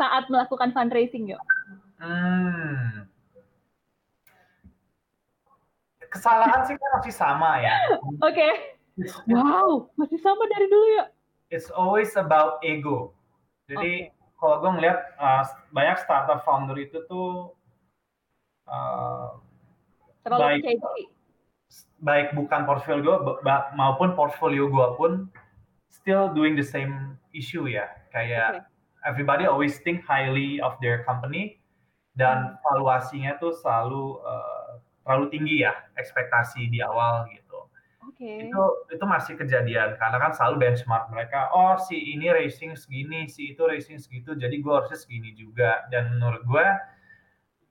Saat 0.00 0.32
melakukan 0.32 0.72
fundraising 0.72 1.36
yuk? 1.36 1.42
Hmm. 2.00 3.04
Kesalahan 6.08 6.64
sih 6.64 6.80
kan 6.80 6.90
masih 6.96 7.12
sama 7.12 7.60
ya. 7.60 7.76
Oke. 8.24 8.32
Okay. 8.32 8.52
Wow, 9.28 9.92
masih 10.00 10.16
sama 10.24 10.48
dari 10.48 10.72
dulu 10.72 10.86
ya? 10.96 11.04
It's 11.52 11.68
always 11.68 12.16
about 12.16 12.64
ego. 12.64 13.12
Jadi 13.68 14.08
okay. 14.08 14.16
kalau 14.40 14.64
gue 14.64 14.70
ngeliat 14.80 14.98
uh, 15.20 15.44
banyak 15.68 16.00
startup 16.00 16.40
founder 16.48 16.80
itu 16.80 17.04
tuh 17.04 17.52
uh, 18.64 19.36
baik, 20.24 20.64
baik 22.00 22.36
bukan 22.36 22.68
portfolio 22.68 23.40
maupun 23.72 24.12
portfolio 24.12 24.68
gue 24.68 24.88
pun 25.00 25.12
still 25.88 26.30
doing 26.36 26.54
the 26.54 26.64
same 26.64 27.16
issue 27.32 27.66
ya. 27.66 27.88
Kayak 28.12 28.64
okay. 28.64 29.08
everybody 29.08 29.44
always 29.48 29.80
think 29.80 30.04
highly 30.04 30.60
of 30.60 30.76
their 30.84 31.02
company 31.08 31.58
dan 32.16 32.54
hmm. 32.54 32.60
valuasinya 32.64 33.36
tuh 33.40 33.52
selalu 33.56 34.20
uh, 34.24 34.80
terlalu 35.06 35.26
tinggi 35.30 35.56
ya 35.64 35.72
ekspektasi 35.96 36.68
di 36.68 36.82
awal 36.82 37.28
gitu. 37.32 37.70
Okay. 38.16 38.48
Itu 38.48 38.62
itu 38.92 39.04
masih 39.04 39.34
kejadian 39.36 39.98
karena 40.00 40.16
kan 40.16 40.32
selalu 40.32 40.68
benchmark 40.68 41.10
mereka. 41.12 41.52
Oh 41.52 41.76
si 41.76 41.96
ini 42.16 42.32
racing 42.32 42.72
segini, 42.78 43.28
si 43.28 43.52
itu 43.52 43.62
racing 43.66 44.00
segitu, 44.00 44.32
jadi 44.38 44.56
gue 44.56 44.72
harusnya 44.72 44.96
segini 44.96 45.36
juga. 45.36 45.84
Dan 45.92 46.16
menurut 46.16 46.42
gue 46.48 46.66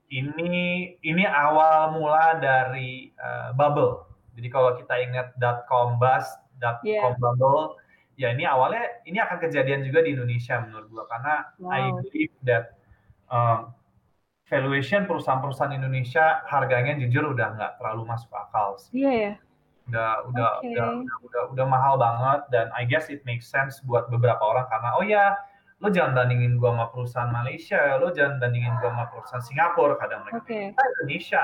ini 0.10 0.96
ini 1.02 1.24
awal 1.26 1.98
mula 1.98 2.38
dari 2.38 3.10
uh, 3.18 3.56
bubble. 3.58 4.06
Jadi 4.36 4.48
kalau 4.52 4.76
kita 4.76 4.94
ingat 5.00 5.34
.com 5.66 5.96
bust, 5.98 6.36
.com 6.60 6.84
yeah. 6.84 7.16
bubble, 7.18 7.80
ya 8.20 8.36
ini 8.36 8.44
awalnya 8.44 9.02
ini 9.08 9.18
akan 9.20 9.38
kejadian 9.40 9.88
juga 9.88 10.04
di 10.04 10.14
Indonesia 10.14 10.60
menurut 10.60 10.88
gue 10.92 11.04
karena 11.08 11.36
wow. 11.58 11.72
I 11.72 11.82
believe 12.04 12.34
that 12.44 12.76
um, 13.32 13.72
valuation 14.52 15.08
perusahaan-perusahaan 15.08 15.74
Indonesia 15.74 16.44
harganya 16.52 17.00
jujur 17.00 17.32
udah 17.32 17.56
nggak 17.56 17.72
terlalu 17.80 18.04
masuk 18.12 18.30
akal. 18.36 18.76
Iya 18.92 19.04
yeah, 19.04 19.14
ya. 19.14 19.24
Yeah 19.32 19.36
udah 19.86 20.12
udah, 20.34 20.50
okay. 20.60 20.74
udah 20.74 20.88
udah 20.98 21.18
udah 21.30 21.44
udah 21.54 21.66
mahal 21.70 21.94
banget 22.02 22.42
dan 22.50 22.68
I 22.74 22.90
guess 22.90 23.06
it 23.14 23.22
makes 23.22 23.46
sense 23.46 23.78
buat 23.86 24.10
beberapa 24.10 24.42
orang 24.42 24.66
karena 24.66 24.90
oh 24.98 25.06
ya 25.06 25.38
lo 25.84 25.88
jangan 25.92 26.16
bandingin 26.16 26.56
gua 26.56 26.72
sama 26.72 26.86
perusahaan 26.92 27.32
Malaysia 27.32 27.82
lo 28.00 28.08
jangan 28.16 28.40
bandingin 28.40 28.74
gua 28.80 28.90
sama 28.96 29.06
perusahaan 29.12 29.44
Singapura 29.44 29.96
kadang 30.00 30.24
mereka 30.24 30.42
okay. 30.44 30.64
kita 30.72 30.84
Indonesia 30.84 31.44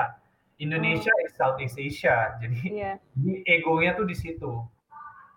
Indonesia 0.62 1.12
oh. 1.12 1.24
is 1.26 1.32
Southeast 1.36 1.76
Asia 1.76 2.16
jadi 2.40 2.58
yeah. 2.70 2.96
egonya 3.50 3.98
tuh 3.98 4.08
di 4.08 4.16
situ 4.16 4.62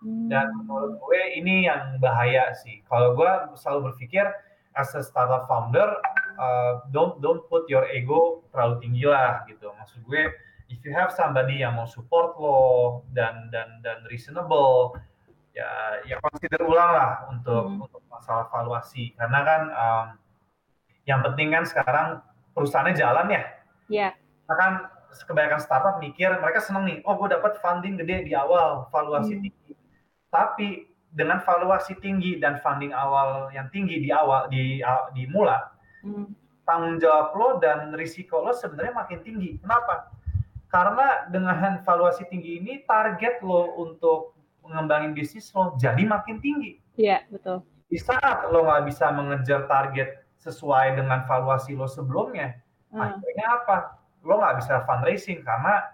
hmm. 0.04 0.28
dan 0.30 0.48
menurut 0.54 0.96
gue 1.02 1.20
ini 1.36 1.66
yang 1.66 1.98
bahaya 1.98 2.52
sih 2.54 2.80
kalau 2.86 3.18
gue 3.18 3.30
selalu 3.58 3.92
berpikir 3.92 4.24
as 4.76 4.92
a 4.94 5.02
startup 5.02 5.48
founder 5.48 5.88
uh, 6.38 6.84
don't 6.92 7.18
don't 7.24 7.42
put 7.48 7.64
your 7.66 7.88
ego 7.88 8.44
terlalu 8.52 8.80
tinggi 8.84 9.04
lah 9.08 9.42
gitu 9.48 9.72
maksud 9.76 10.04
gue 10.04 10.30
if 10.68 10.78
you 10.84 10.92
have 10.92 11.10
somebody 11.14 11.62
yang 11.64 11.74
mau 11.74 11.88
support 11.88 12.36
lo 12.38 13.02
dan 13.16 13.48
dan 13.50 13.80
dan 13.80 14.04
reasonable 14.12 14.94
ya 15.56 15.70
ya 16.04 16.16
consider 16.20 16.60
ulang 16.68 16.90
lah 16.92 17.12
untuk 17.32 17.64
hmm. 17.64 17.84
untuk 17.88 18.02
masalah 18.12 18.44
valuasi 18.52 19.16
karena 19.16 19.40
kan 19.40 19.62
um, 19.72 20.06
yang 21.08 21.24
penting 21.24 21.48
kan 21.54 21.64
sekarang 21.64 22.20
perusahaannya 22.52 22.94
jalan 22.98 23.26
ya. 23.32 23.42
Iya. 23.88 24.08
Yeah. 24.12 24.12
kan 24.46 24.72
kebanyakan 25.26 25.62
startup 25.62 25.96
mikir 25.98 26.28
mereka 26.38 26.60
seneng 26.60 26.84
nih, 26.86 26.98
oh 27.08 27.16
gue 27.16 27.32
dapat 27.32 27.56
funding 27.62 27.96
gede 27.96 28.28
di 28.28 28.32
awal, 28.36 28.90
valuasi 28.92 29.38
hmm. 29.38 29.42
tinggi. 29.48 29.72
Tapi 30.28 30.68
dengan 31.08 31.40
valuasi 31.40 31.96
tinggi 31.98 32.36
dan 32.36 32.60
funding 32.60 32.92
awal 32.92 33.48
yang 33.56 33.72
tinggi 33.72 34.02
di 34.02 34.12
awal 34.12 34.52
di 34.52 34.84
di 35.16 35.24
mula, 35.30 35.72
hmm. 36.04 36.26
tanggung 36.68 37.00
jawab 37.00 37.32
lo 37.32 37.48
dan 37.62 37.96
risiko 37.96 38.44
lo 38.44 38.52
sebenarnya 38.52 38.92
makin 38.92 39.24
tinggi. 39.24 39.56
Kenapa? 39.58 40.12
Karena 40.68 41.24
dengan 41.32 41.80
valuasi 41.80 42.28
tinggi 42.28 42.60
ini 42.60 42.84
target 42.84 43.40
lo 43.40 43.78
untuk 43.80 44.35
mengembangin 44.66 45.14
bisnis 45.14 45.48
lo 45.54 45.74
jadi 45.78 46.02
makin 46.04 46.42
tinggi. 46.42 46.82
Iya, 46.98 47.24
betul. 47.30 47.62
Di 47.86 47.98
saat 48.02 48.50
lo 48.50 48.66
nggak 48.66 48.84
bisa 48.90 49.14
mengejar 49.14 49.70
target 49.70 50.26
sesuai 50.42 50.98
dengan 50.98 51.22
valuasi 51.24 51.78
lo 51.78 51.86
sebelumnya, 51.86 52.58
hmm. 52.90 53.00
akhirnya 53.00 53.46
apa? 53.62 53.76
Lo 54.26 54.42
nggak 54.42 54.62
bisa 54.62 54.82
fundraising 54.84 55.46
karena 55.46 55.86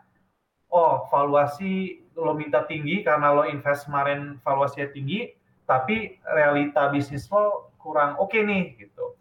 oh 0.73 1.05
valuasi 1.13 2.01
lo 2.17 2.33
minta 2.33 2.65
tinggi 2.65 3.05
karena 3.05 3.33
lo 3.33 3.45
invest 3.45 3.89
kemarin 3.89 4.41
valuasinya 4.41 4.89
tinggi, 4.93 5.37
tapi 5.69 6.17
realita 6.25 6.89
bisnis 6.89 7.29
lo 7.29 7.77
kurang 7.77 8.17
oke 8.17 8.33
okay 8.33 8.43
nih 8.45 8.65
gitu. 8.81 9.17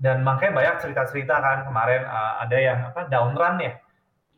Dan 0.00 0.26
makanya 0.26 0.52
banyak 0.58 0.76
cerita-cerita 0.84 1.38
kan 1.38 1.58
kemarin 1.70 2.02
uh, 2.04 2.42
ada 2.42 2.56
yang 2.58 2.78
apa 2.92 3.06
down 3.08 3.32
run 3.38 3.62
ya 3.62 3.83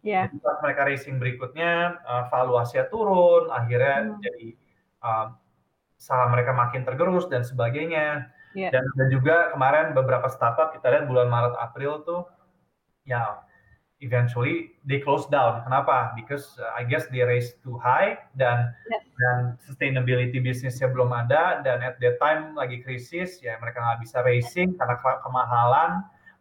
Yeah. 0.05 0.29
Jadi 0.29 0.39
pas 0.43 0.59
mereka 0.63 0.83
racing 0.87 1.17
berikutnya 1.17 2.01
uh, 2.05 2.29
valuasinya 2.33 2.87
turun, 2.89 3.51
akhirnya 3.51 3.97
hmm. 4.13 4.21
jadi 4.23 4.47
uh, 5.03 5.27
saham 5.97 6.33
mereka 6.37 6.53
makin 6.53 6.85
tergerus 6.85 7.27
dan 7.29 7.43
sebagainya. 7.43 8.31
Yeah. 8.57 8.73
Dan, 8.73 8.89
dan 8.97 9.09
juga 9.13 9.53
kemarin 9.53 9.93
beberapa 9.93 10.33
startup 10.33 10.73
kita 10.73 10.89
lihat 10.89 11.05
bulan 11.11 11.29
Maret 11.29 11.57
April 11.61 12.01
tuh 12.09 12.25
ya 13.05 13.45
eventually 14.01 14.77
they 14.85 15.01
close 15.01 15.25
down. 15.29 15.65
Kenapa? 15.65 16.13
Because 16.17 16.57
uh, 16.61 16.73
I 16.77 16.85
guess 16.85 17.09
they 17.09 17.25
raise 17.25 17.57
too 17.65 17.81
high 17.81 18.21
dan 18.37 18.73
yeah. 18.93 19.01
dan 19.17 19.37
sustainability 19.65 20.41
bisnisnya 20.41 20.93
belum 20.93 21.13
ada 21.13 21.65
dan 21.65 21.81
at 21.81 21.97
that 22.01 22.21
time 22.21 22.53
lagi 22.53 22.85
krisis 22.85 23.41
ya 23.41 23.57
mereka 23.61 23.81
nggak 23.81 24.01
bisa 24.05 24.21
racing 24.21 24.77
karena 24.77 24.97
kemahalan 25.01 25.91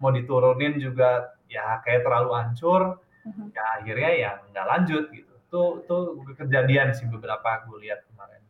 mau 0.04 0.12
diturunin 0.12 0.76
juga 0.80 1.32
ya 1.48 1.80
kayak 1.88 2.04
terlalu 2.04 2.36
hancur 2.36 3.00
hmm. 3.26 3.50
ya 3.52 3.64
akhirnya 3.82 4.12
ya 4.14 4.32
nggak 4.54 4.66
lanjut 4.70 5.06
gitu 5.12 5.34
tuh 5.50 5.70
tuh 5.90 6.22
kejadian 6.38 6.94
sih 6.94 7.10
beberapa 7.10 7.66
gue 7.66 7.90
lihat 7.90 8.06
kemarin 8.12 8.42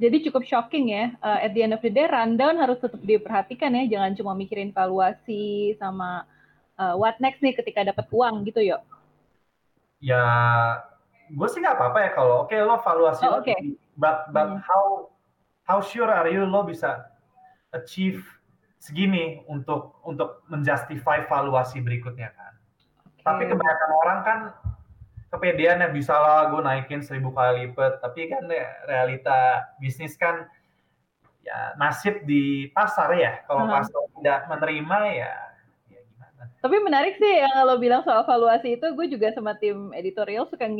jadi 0.00 0.16
cukup 0.28 0.42
shocking 0.42 0.90
ya 0.90 1.14
uh, 1.22 1.38
at 1.38 1.52
the 1.54 1.62
end 1.62 1.76
of 1.76 1.82
the 1.84 1.92
day 1.92 2.08
rundown 2.08 2.58
harus 2.58 2.80
tetap 2.82 3.00
diperhatikan 3.04 3.76
ya 3.76 3.98
jangan 3.98 4.12
cuma 4.16 4.32
mikirin 4.34 4.74
valuasi 4.74 5.76
sama 5.78 6.26
uh, 6.80 6.94
what 6.98 7.16
next 7.22 7.44
nih 7.44 7.54
ketika 7.54 7.86
dapat 7.86 8.06
uang 8.10 8.42
gitu 8.48 8.64
yuk 8.64 8.82
ya 10.02 10.24
gue 11.32 11.48
sih 11.48 11.64
nggak 11.64 11.76
apa-apa 11.80 11.98
ya 12.04 12.10
kalau 12.12 12.34
oke 12.44 12.52
okay, 12.52 12.60
lo 12.60 12.76
valuasi 12.82 13.24
oh, 13.24 13.40
okay. 13.40 13.56
but 13.96 14.28
but 14.34 14.58
hmm. 14.58 14.60
how 14.60 15.08
how 15.64 15.80
sure 15.80 16.12
are 16.12 16.28
you 16.28 16.44
lo 16.44 16.68
bisa 16.68 17.08
achieve 17.72 18.20
segini 18.76 19.40
untuk 19.48 19.96
untuk 20.04 20.44
menjustify 20.52 21.24
valuasi 21.24 21.80
berikutnya 21.80 22.28
kan 22.36 22.43
tapi 23.24 23.48
kebanyakan 23.48 23.90
orang 24.04 24.18
kan 24.20 24.38
kepedean 25.34 25.82
ya 25.82 25.90
bisa 25.90 26.14
lah 26.14 26.52
gue 26.54 26.62
naikin 26.62 27.02
seribu 27.02 27.34
kali 27.34 27.66
lipat. 27.66 27.98
Tapi 27.98 28.30
kan 28.30 28.46
realita 28.86 29.66
bisnis 29.82 30.14
kan 30.14 30.46
ya 31.42 31.74
nasib 31.74 32.22
di 32.22 32.70
pasar 32.70 33.10
ya. 33.18 33.42
Kalau 33.50 33.66
-huh. 33.66 33.82
pasar 33.82 34.00
tidak 34.14 34.38
menerima 34.46 34.98
ya 35.10 35.32
ya 35.90 36.00
gimana. 36.06 36.42
Tapi 36.62 36.76
menarik 36.78 37.18
sih 37.18 37.32
yang 37.42 37.66
lo 37.66 37.80
bilang 37.82 38.06
soal 38.06 38.22
valuasi 38.22 38.78
itu, 38.78 38.86
gue 38.94 39.06
juga 39.10 39.34
sama 39.34 39.58
tim 39.58 39.90
editorial 39.96 40.46
suka 40.46 40.70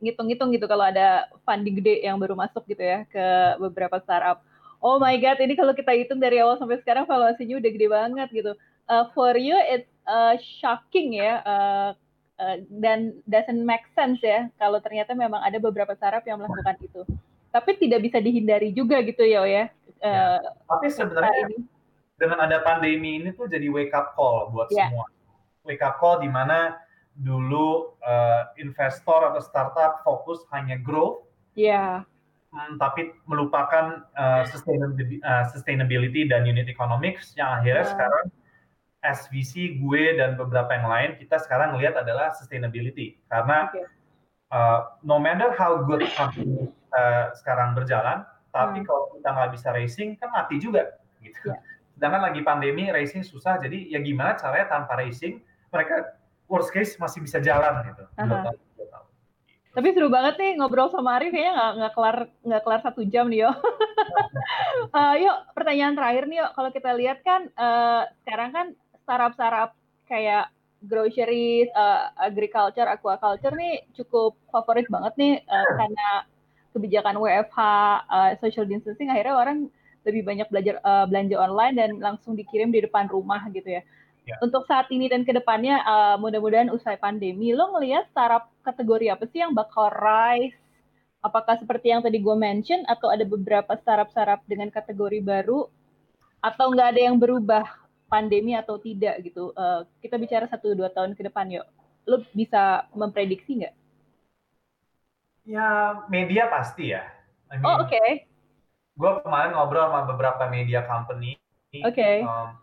ngitung-ngitung 0.00 0.54
gitu 0.56 0.64
kalau 0.64 0.88
ada 0.88 1.28
funding 1.44 1.76
gede 1.82 2.06
yang 2.06 2.16
baru 2.16 2.32
masuk 2.32 2.64
gitu 2.64 2.80
ya 2.80 3.04
ke 3.12 3.26
beberapa 3.60 4.00
startup. 4.00 4.40
Oh 4.78 5.02
my 5.02 5.18
god, 5.18 5.42
ini 5.42 5.58
kalau 5.58 5.74
kita 5.74 5.90
hitung 5.90 6.22
dari 6.22 6.38
awal 6.38 6.54
sampai 6.54 6.78
sekarang 6.78 7.02
valuasinya 7.02 7.58
udah 7.58 7.70
gede 7.74 7.88
banget 7.90 8.28
gitu. 8.30 8.52
Uh, 8.88 9.04
for 9.12 9.36
you 9.36 9.52
it's 9.68 9.90
uh, 10.08 10.34
shocking 10.40 11.20
ya 11.20 11.44
uh, 11.44 11.90
uh, 12.40 12.56
dan 12.80 13.20
doesn't 13.28 13.62
make 13.62 13.84
sense 13.92 14.18
ya 14.24 14.48
kalau 14.56 14.80
ternyata 14.80 15.12
memang 15.12 15.44
ada 15.44 15.60
beberapa 15.60 15.92
startup 15.94 16.24
yang 16.24 16.40
melakukan 16.40 16.80
itu. 16.80 17.02
Tapi 17.48 17.80
tidak 17.80 18.04
bisa 18.04 18.18
dihindari 18.20 18.76
juga 18.76 19.00
gitu 19.00 19.24
ya, 19.24 19.44
ya. 19.48 19.64
Uh, 20.04 20.36
Tapi 20.68 20.86
sebenarnya 20.92 21.48
ini. 21.48 21.64
dengan 22.20 22.44
ada 22.44 22.60
pandemi 22.60 23.18
ini 23.18 23.32
tuh 23.32 23.48
jadi 23.48 23.72
wake 23.72 23.94
up 23.96 24.12
call 24.12 24.52
buat 24.52 24.68
yeah. 24.68 24.92
semua. 24.92 25.06
Wake 25.64 25.80
up 25.80 25.96
call 25.96 26.20
di 26.20 26.28
mana 26.28 26.76
dulu 27.18 27.98
uh, 28.04 28.52
investor 28.60 29.32
atau 29.32 29.40
startup 29.42 30.04
fokus 30.04 30.44
hanya 30.54 30.76
growth. 30.78 31.24
Iya. 31.56 32.04
Yeah. 32.04 32.16
Hmm, 32.48 32.80
tapi 32.80 33.12
melupakan 33.28 34.08
uh, 34.16 34.40
sustainability, 34.48 35.20
uh, 35.20 35.44
sustainability 35.52 36.24
dan 36.24 36.48
unit 36.48 36.64
economics 36.64 37.36
yang 37.36 37.60
akhirnya 37.60 37.84
yeah. 37.84 37.92
sekarang 37.92 38.24
SVC 38.98 39.78
gue 39.78 40.18
dan 40.18 40.34
beberapa 40.34 40.74
yang 40.74 40.90
lain 40.90 41.10
kita 41.22 41.38
sekarang 41.38 41.74
ngelihat 41.74 42.02
adalah 42.02 42.34
sustainability 42.34 43.14
karena 43.30 43.70
Oke. 43.70 43.86
uh, 44.50 44.80
no 45.06 45.22
matter 45.22 45.54
how 45.54 45.86
good 45.86 46.02
company 46.18 46.66
uh, 46.94 47.30
sekarang 47.38 47.78
berjalan, 47.78 48.26
tapi 48.50 48.82
Hmm. 48.82 48.86
kalau 48.86 49.02
kita 49.14 49.28
nggak 49.30 49.50
bisa 49.54 49.68
racing 49.70 50.08
kan 50.18 50.28
mati 50.34 50.58
juga 50.58 50.98
gitu. 51.22 51.54
Iya. 51.54 51.62
Sedangkan 51.94 52.22
lagi 52.30 52.40
pandemi 52.42 52.90
racing 52.90 53.22
susah, 53.22 53.58
jadi 53.62 53.90
ya 53.90 53.98
gimana 54.02 54.34
caranya 54.34 54.66
tanpa 54.70 54.98
racing 54.98 55.42
mereka 55.70 56.18
worst 56.50 56.74
case 56.74 56.98
masih 56.98 57.22
bisa 57.22 57.38
jalan 57.38 57.86
gitu. 57.86 58.02
Dua 58.18 58.38
tahun. 58.50 58.58
Tapi 59.68 59.94
seru 59.94 60.10
banget 60.10 60.34
nih 60.42 60.58
ngobrol 60.58 60.90
sama 60.90 61.22
Arif 61.22 61.30
kayaknya 61.30 61.54
nggak 61.54 61.72
nggak 61.78 61.92
kelar 61.94 62.16
nggak 62.42 62.62
kelar 62.66 62.80
satu 62.82 63.02
jam 63.06 63.30
nih 63.30 63.46
yo. 63.46 63.52
Eh, 64.88 65.14
yuk 65.28 65.36
pertanyaan 65.52 65.92
terakhir 65.92 66.24
nih 66.26 66.40
yuk 66.40 66.50
kalau 66.56 66.70
kita 66.72 66.90
lihat 66.96 67.20
kan 67.20 67.52
eh, 67.52 68.02
sekarang 68.24 68.50
kan 68.50 68.66
startup-startup 69.08 69.72
kayak 70.04 70.52
groceries, 70.84 71.72
eh, 71.72 72.02
agriculture, 72.20 72.84
aquaculture 72.84 73.56
nih 73.56 73.88
cukup 73.96 74.36
favorit 74.52 74.84
banget 74.92 75.16
nih 75.16 75.34
eh, 75.40 75.68
karena 75.74 76.08
kebijakan 76.76 77.16
WFH, 77.16 77.58
eh, 78.06 78.32
social 78.44 78.68
distancing 78.68 79.08
akhirnya 79.08 79.34
orang 79.34 79.58
lebih 80.06 80.22
banyak 80.22 80.46
belajar 80.52 80.78
eh, 80.78 81.04
belanja 81.08 81.36
online 81.40 81.74
dan 81.74 81.90
langsung 81.98 82.36
dikirim 82.36 82.70
di 82.70 82.84
depan 82.84 83.08
rumah 83.08 83.42
gitu 83.50 83.80
ya. 83.80 83.82
Ya. 84.28 84.36
Untuk 84.44 84.68
saat 84.68 84.92
ini 84.92 85.08
dan 85.08 85.24
ke 85.24 85.32
depannya 85.32 85.80
eh, 85.80 86.16
mudah-mudahan 86.20 86.68
usai 86.68 87.00
pandemi, 87.00 87.56
lo 87.56 87.72
ngelihat 87.74 88.12
startup 88.12 88.52
kategori 88.62 89.08
apa 89.08 89.24
sih 89.32 89.40
yang 89.40 89.56
bakal 89.56 89.88
rise? 89.88 90.54
Apakah 91.18 91.58
seperti 91.58 91.90
yang 91.90 92.04
tadi 92.04 92.22
gue 92.22 92.36
mention 92.38 92.86
atau 92.86 93.10
ada 93.10 93.26
beberapa 93.26 93.74
startup-startup 93.74 94.46
dengan 94.46 94.70
kategori 94.70 95.18
baru 95.18 95.66
atau 96.38 96.70
nggak 96.70 96.88
ada 96.94 97.00
yang 97.10 97.18
berubah 97.18 97.66
pandemi 98.08 98.56
atau 98.56 98.76
tidak 98.76 99.20
gitu? 99.22 99.52
Eh, 99.52 99.80
kita 100.00 100.16
bicara 100.16 100.48
satu 100.48 100.72
dua 100.72 100.88
tahun 100.88 101.12
ke 101.12 101.22
depan 101.22 101.48
yuk. 101.48 101.66
Lo 102.04 102.24
bisa 102.32 102.88
memprediksi 102.92 103.60
nggak? 103.60 103.74
Ya 105.44 105.96
media 106.08 106.48
pasti 106.48 106.92
ya. 106.92 107.04
I 107.48 107.56
mean, 107.56 107.64
Oh 107.64 107.84
oke, 107.84 108.04
Gue 108.98 109.12
kemarin 109.22 109.54
ngobrol 109.54 109.88
sama 109.88 110.04
beberapa 110.04 110.50
media 110.50 110.82
company. 110.84 111.38
oke, 111.72 112.08
um, 112.24 112.58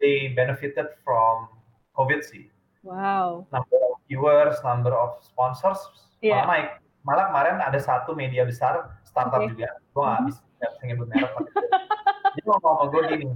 they 0.00 0.32
benefited 0.32 0.88
from 1.02 1.50
COVID 1.92 2.22
sih. 2.22 2.48
wow, 2.80 3.42
Number 3.50 3.78
of 3.82 3.98
viewers, 4.06 4.56
number 4.62 4.94
of 4.94 5.18
sponsors 5.20 5.78
Iya. 6.18 6.42
malah 6.42 6.46
naik. 6.48 6.68
Malah 7.02 7.24
kemarin 7.30 7.56
ada 7.60 7.78
satu 7.78 8.14
media 8.14 8.42
besar 8.42 8.98
startup 9.02 9.42
Oke. 9.42 9.54
juga. 9.54 9.70
Gue 9.92 10.02
nggak 10.02 10.18
Mhm. 10.18 10.26
bisa 10.26 10.40
nggak 10.56 10.70
bisa 10.72 10.82
nyebut 10.86 11.06
merek. 11.10 11.32
Dia 12.34 12.42
ngomong 12.46 12.62
sama 12.64 12.84
gue 12.88 13.02
gini. 13.12 13.26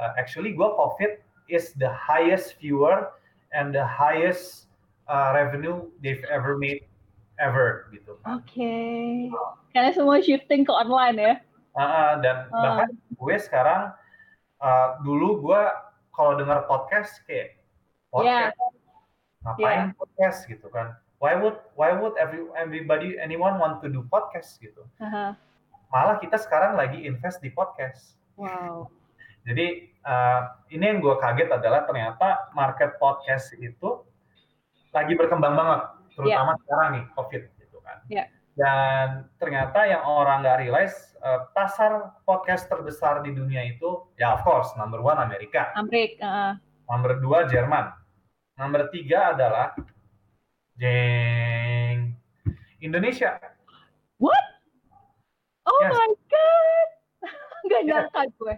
"Uh, 0.00 0.16
actually, 0.16 0.56
gue 0.56 0.64
COVID 0.64 1.20
is 1.46 1.76
the 1.76 1.92
highest 1.92 2.56
viewer 2.56 3.12
and 3.52 3.70
the 3.70 3.84
highest 3.84 4.72
uh, 5.04 5.36
revenue 5.36 5.84
they've 6.00 6.24
ever 6.32 6.56
made 6.56 6.80
ever 7.36 7.88
gitu. 7.92 8.16
oke. 8.24 8.72
Karena 9.70 9.90
semua 9.92 10.18
shifting 10.20 10.64
ke 10.64 10.72
online 10.72 11.16
ya. 11.20 11.34
Ah, 11.72 12.16
dan 12.18 12.48
Ah. 12.50 12.60
bahkan 12.80 12.90
gue 13.12 13.36
sekarang 13.38 13.82
uh, 14.58 14.88
dulu 15.00 15.40
gue 15.40 15.62
kalau 16.10 16.34
dengar 16.36 16.66
podcast 16.66 17.22
kayak 17.24 17.60
podcast 18.10 18.56
ngapain 19.40 19.94
podcast 19.96 20.44
gitu 20.44 20.66
kan 20.68 20.92
why 21.16 21.32
would 21.32 21.56
why 21.78 21.94
would 21.94 22.12
every 22.18 22.44
everybody 22.58 23.16
anyone 23.16 23.56
want 23.56 23.78
to 23.80 23.88
do 23.88 24.04
podcast 24.10 24.58
gitu 24.60 24.84
Aha. 25.00 25.32
malah 25.88 26.18
kita 26.20 26.36
sekarang 26.36 26.76
lagi 26.76 27.06
invest 27.06 27.40
di 27.40 27.48
podcast 27.48 28.18
Wow. 28.36 28.90
jadi 29.48 29.89
uh, 30.02 30.40
ini 30.68 30.84
yang 30.84 30.98
gue 30.98 31.14
kaget 31.16 31.48
adalah 31.50 31.84
ternyata 31.84 32.50
market 32.52 32.96
podcast 32.96 33.52
itu 33.56 34.04
lagi 34.90 35.14
berkembang 35.14 35.54
banget 35.54 35.80
terutama 36.12 36.52
sekarang 36.60 36.88
nih 36.98 37.04
covid 37.14 37.42
gitu 37.56 37.78
kan 37.80 37.98
Iya. 38.10 38.24
dan 38.54 39.06
ternyata 39.38 39.86
yang 39.86 40.02
orang 40.02 40.42
nggak 40.42 40.58
realize 40.60 40.94
uh, 41.22 41.46
pasar 41.52 42.12
podcast 42.24 42.66
terbesar 42.66 43.22
di 43.22 43.30
dunia 43.30 43.62
itu 43.64 44.10
ya 44.16 44.34
of 44.34 44.42
course 44.42 44.72
number 44.74 44.98
one 44.98 45.16
Amerika 45.16 45.70
Amrik. 45.74 46.18
ah. 46.20 46.58
Nomor 46.90 47.22
dua 47.22 47.46
Jerman. 47.46 47.94
Nomor 48.58 48.90
tiga 48.90 49.30
adalah 49.30 49.78
jeng 50.74 52.18
Indonesia. 52.82 53.38
What? 54.18 54.42
Oh 55.70 55.80
Yes. 55.80 55.92
my 55.94 56.10
god. 56.26 56.88
Gak 57.70 57.80
Yes. 57.84 57.88
nyangka 58.10 58.22
gue. 58.34 58.54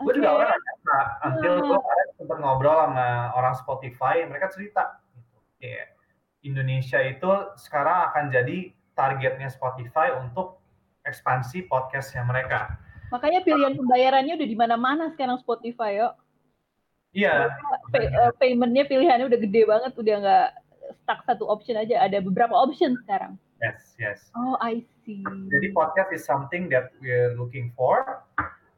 Gue 0.00 0.12
juga 0.16 0.30
orang 0.32 0.48
nggak 0.48 0.62
nyangka. 0.64 1.00
Until 1.28 1.52
gue 1.60 1.76
kemarin 1.76 2.08
sempat 2.16 2.38
ngobrol 2.40 2.78
sama 2.88 3.08
orang 3.36 3.54
Spotify, 3.56 4.16
mereka 4.24 4.46
cerita. 4.48 4.82
Gitu. 5.12 5.36
Kayak 5.60 5.86
Indonesia 6.40 6.98
itu 7.04 7.30
sekarang 7.60 7.98
akan 8.12 8.24
jadi 8.32 8.72
targetnya 8.96 9.48
Spotify 9.52 10.16
untuk 10.16 10.60
ekspansi 11.04 11.68
podcastnya 11.68 12.24
mereka. 12.24 12.80
Makanya 13.10 13.42
pilihan 13.42 13.74
pembayarannya 13.74 14.38
udah 14.38 14.48
di 14.48 14.56
mana-mana 14.56 15.04
sekarang 15.12 15.40
Spotify 15.42 15.98
yo. 16.00 16.14
Iya, 17.10 17.50
Pay- 17.90 18.06
eh, 18.06 18.32
paymentnya 18.38 18.86
pilihannya 18.86 19.26
udah 19.26 19.40
gede 19.42 19.62
banget, 19.66 19.92
udah 19.98 20.14
nggak 20.22 20.48
stuck 21.02 21.20
satu 21.26 21.50
option 21.50 21.74
aja, 21.74 22.06
ada 22.06 22.22
beberapa 22.22 22.54
option 22.54 22.94
sekarang. 23.02 23.34
yes, 23.60 23.92
yes. 23.98 24.18
Oh, 24.38 24.54
I 24.62 24.86
see. 25.02 25.26
Jadi 25.26 25.74
podcast 25.74 26.14
is 26.14 26.22
something 26.22 26.70
that 26.70 26.94
we're 27.02 27.34
looking 27.34 27.74
for. 27.74 28.22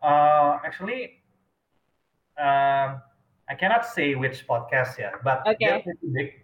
Uh, 0.03 0.59
actually, 0.67 1.23
um, 2.35 2.99
I 3.47 3.55
cannot 3.55 3.87
say 3.87 4.19
which 4.19 4.43
podcast 4.51 4.99
ya, 4.99 5.15
but 5.23 5.47
pretty 5.47 6.11
big. 6.11 6.43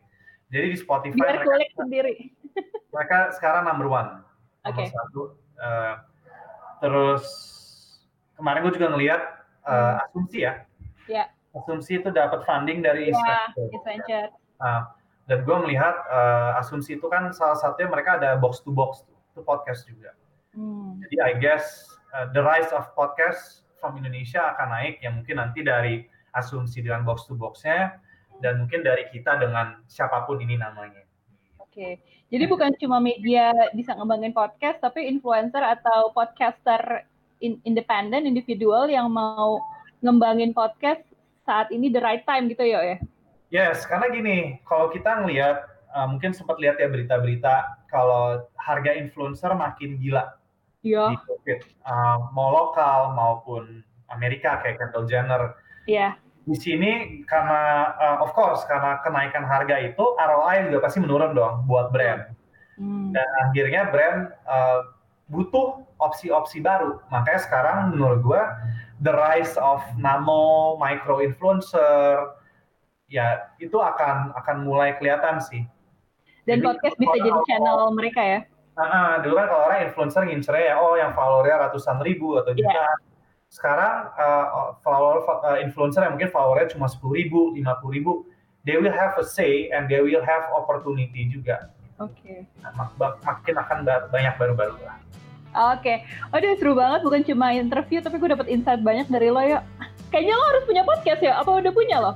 Jadi 0.49 0.66
di 0.73 0.79
Spotify 0.79 1.18
Biar 1.18 1.44
mereka, 1.44 1.75
sendiri. 1.77 2.14
mereka 2.94 3.18
sekarang 3.37 3.68
number 3.68 3.90
one, 3.90 4.23
nomor 4.64 4.87
Oke. 4.87 4.88
satu. 4.88 5.23
Uh, 5.59 5.94
terus 6.79 7.25
kemarin 8.38 8.62
gue 8.62 8.73
juga 8.79 8.88
ngelihat 8.94 9.23
uh, 9.66 10.07
asumsi 10.09 10.47
ya. 10.47 10.62
Ya. 11.11 11.29
Asumsi 11.53 11.99
itu 11.99 12.09
dapat 12.14 12.47
funding 12.47 12.81
dari 12.81 13.11
investor. 13.11 13.68
Adventure. 13.75 14.31
Nah, 14.62 14.94
dan 15.27 15.44
gue 15.44 15.57
melihat 15.66 15.99
uh, 16.09 16.57
asumsi 16.62 16.97
itu 16.97 17.07
kan 17.11 17.29
salah 17.35 17.59
satunya 17.59 17.90
mereka 17.90 18.16
ada 18.16 18.38
box 18.38 18.62
to 18.64 18.71
box 18.73 19.05
itu 19.05 19.42
podcast 19.44 19.85
juga. 19.85 20.14
Hmm. 20.57 21.03
Jadi 21.05 21.16
I 21.21 21.33
guess 21.37 21.97
uh, 22.14 22.27
the 22.33 22.42
rise 22.42 22.71
of 22.73 22.88
podcast 22.97 23.66
from 23.79 23.97
Indonesia 23.99 24.42
akan 24.57 24.68
naik 24.75 24.94
yang 25.03 25.23
mungkin 25.23 25.38
nanti 25.38 25.61
dari 25.62 26.05
asumsi 26.37 26.85
dengan 26.85 27.07
box 27.07 27.27
to 27.27 27.35
boxnya 27.35 27.99
dan 28.38 28.62
mungkin 28.62 28.87
dari 28.87 29.09
kita 29.11 29.38
dengan 29.38 29.83
siapa 29.90 30.27
pun 30.29 30.38
ini 30.38 30.59
namanya. 30.59 31.03
Oke. 31.59 31.99
Jadi 32.29 32.44
bukan 32.44 32.77
cuma 32.77 33.01
media 33.01 33.55
bisa 33.73 33.97
ngembangin 33.97 34.37
podcast, 34.37 34.85
tapi 34.85 35.09
influencer 35.09 35.64
atau 35.64 36.12
podcaster 36.12 37.09
in- 37.40 37.61
independen, 37.64 38.29
individual 38.29 38.85
yang 38.87 39.09
mau 39.09 39.64
ngembangin 40.05 40.53
podcast 40.53 41.01
saat 41.49 41.73
ini 41.73 41.88
the 41.88 41.99
right 42.05 42.23
time 42.29 42.47
gitu 42.53 42.62
ya 42.68 42.85
ya. 42.85 42.97
Yes, 43.49 43.88
karena 43.88 44.12
gini, 44.12 44.61
kalau 44.68 44.92
kita 44.92 45.25
ngelihat 45.25 45.64
uh, 45.97 46.05
mungkin 46.05 46.37
sempat 46.37 46.61
lihat 46.61 46.77
ya 46.77 46.92
berita-berita 46.92 47.81
kalau 47.88 48.44
harga 48.61 48.92
influencer 48.92 49.49
makin 49.57 49.97
gila 49.97 50.38
Iya. 50.88 51.05
di 51.12 51.16
COVID, 51.29 51.61
Uh, 51.88 52.18
mau 52.37 52.48
lokal 52.53 53.16
maupun 53.16 53.85
Amerika 54.12 54.61
kayak 54.61 54.81
Kendall 54.81 55.09
Jenner. 55.09 55.42
Iya. 55.88 56.16
Di 56.48 56.57
sini 56.57 57.24
karena 57.29 57.92
uh, 57.96 58.16
of 58.24 58.33
course 58.33 58.64
karena 58.64 59.01
kenaikan 59.05 59.44
harga 59.44 59.77
itu 59.85 60.05
ROI 60.16 60.68
juga 60.68 60.88
pasti 60.88 61.01
menurun 61.01 61.37
dong 61.37 61.64
buat 61.68 61.92
brand. 61.92 62.38
Hmm. 62.79 63.11
dan 63.11 63.27
akhirnya 63.42 63.90
brand 63.90 64.31
uh, 64.46 64.94
butuh 65.27 65.83
opsi-opsi 65.98 66.62
baru. 66.62 67.03
Makanya 67.11 67.40
sekarang 67.42 67.79
menurut 67.90 68.22
gue 68.22 68.42
the 69.03 69.11
rise 69.11 69.59
of 69.59 69.83
nano 69.98 70.79
micro 70.79 71.18
influencer 71.18 72.38
ya 73.11 73.51
itu 73.59 73.74
akan 73.74 74.31
akan 74.38 74.57
mulai 74.62 74.94
kelihatan 74.94 75.42
sih. 75.42 75.66
Dan 76.46 76.62
Jadi, 76.62 76.66
podcast 76.70 76.96
bisa 76.96 77.16
jadi 77.18 77.40
channel 77.51 77.79
mereka 77.92 78.22
ya. 78.22 78.40
Ah, 78.78 78.86
ah, 78.86 79.10
dulu 79.18 79.34
kan 79.34 79.46
kalau 79.50 79.62
orang 79.66 79.90
influencer 79.90 80.22
ngincernya 80.22 80.64
ya 80.70 80.74
oh 80.78 80.94
yang 80.94 81.10
followernya 81.10 81.66
ratusan 81.66 81.98
ribu 81.98 82.38
atau 82.38 82.54
Iya. 82.54 82.62
jutaan. 82.62 82.98
Sekarang 83.50 83.94
uh, 84.14 84.46
follower 84.86 85.18
uh, 85.24 85.58
influencer 85.58 86.06
yang 86.06 86.14
mungkin 86.14 86.30
followernya 86.30 86.70
cuma 86.70 86.86
sepuluh 86.86 87.18
ribu, 87.18 87.40
lima 87.58 87.74
puluh 87.82 87.92
ribu, 87.98 88.12
they 88.62 88.78
will 88.78 88.94
have 88.94 89.18
a 89.18 89.24
say 89.26 89.66
and 89.74 89.90
they 89.90 89.98
will 89.98 90.22
have 90.22 90.46
opportunity 90.54 91.26
juga. 91.26 91.74
Oke. 91.98 92.46
Mak- 92.62 92.94
mak- 92.94 93.18
makin 93.26 93.58
akan 93.58 93.78
ba- 93.82 94.06
banyak 94.08 94.38
baru-baru 94.38 94.78
lah. 94.86 94.94
Oke. 95.74 96.06
Aduh 96.30 96.54
seru 96.54 96.78
banget 96.78 97.02
bukan 97.02 97.26
cuma 97.26 97.50
interview 97.50 97.98
tapi 97.98 98.20
gue 98.20 98.30
dapet 98.30 98.46
insight 98.46 98.84
banyak 98.84 99.10
dari 99.10 99.32
lo 99.32 99.42
ya. 99.42 99.64
Kayaknya 100.14 100.34
lo 100.38 100.44
harus 100.54 100.64
punya 100.68 100.82
podcast 100.86 101.18
ya. 101.18 101.40
Apa 101.40 101.50
udah 101.58 101.72
punya 101.74 101.96
lo? 101.98 102.12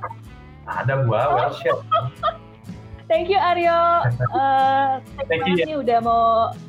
Ada 0.63 1.03
gua, 1.03 1.21
well 1.35 1.51
shit. 1.51 1.75
Thank 3.07 3.29
you 3.29 3.39
Aryo. 3.39 3.79
Eh, 5.23 5.25
Thank 5.29 5.45
you, 5.45 5.55
ya. 5.55 5.65
ini 5.69 5.73
udah 5.79 5.97
mau 6.03 6.23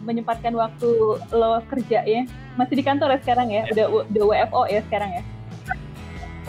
menyempatkan 0.04 0.52
waktu 0.54 1.18
lo 1.32 1.58
kerja 1.66 2.04
ya. 2.04 2.22
Masih 2.54 2.76
di 2.78 2.84
kantor 2.84 3.16
ya 3.16 3.18
sekarang 3.24 3.48
ya? 3.50 3.62
Udah 3.72 3.86
udah 4.06 4.24
WFO 4.30 4.62
ya 4.70 4.80
sekarang 4.86 5.10
ya? 5.20 5.22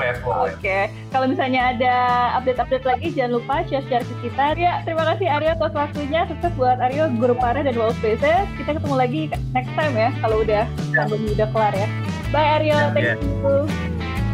as 0.04 0.20
always. 0.28 0.52
Oke, 0.60 0.92
kalau 1.12 1.28
misalnya 1.32 1.72
ada 1.72 1.96
update-update 2.36 2.84
lagi 2.84 3.08
jangan 3.16 3.40
lupa 3.40 3.64
share-share 3.68 4.04
ke 4.04 4.16
kita. 4.28 4.60
Ya, 4.60 4.84
terima 4.84 5.08
kasih 5.08 5.32
Aryo 5.32 5.56
atas 5.56 5.72
waktunya. 5.72 6.28
Sukses 6.28 6.52
buat 6.60 6.84
Aryo, 6.84 7.08
Guru 7.16 7.36
Para 7.40 7.64
dan 7.64 7.76
Wolf 7.80 7.96
Spaces. 8.04 8.44
Kita 8.60 8.76
ketemu 8.76 8.96
lagi 9.00 9.22
next 9.56 9.72
time 9.74 9.96
ya 9.96 10.12
kalau 10.20 10.44
udah 10.44 10.68
pandemi 10.92 11.32
udah 11.32 11.48
kelar 11.48 11.74
ya. 11.74 11.88
Bye 12.36 12.50
Aryo, 12.60 12.76
Ya, 12.76 12.92
thank 12.92 13.08
ya. 13.08 13.16
you. 13.16 13.56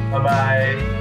Bye 0.10 0.22
bye. 0.26 1.01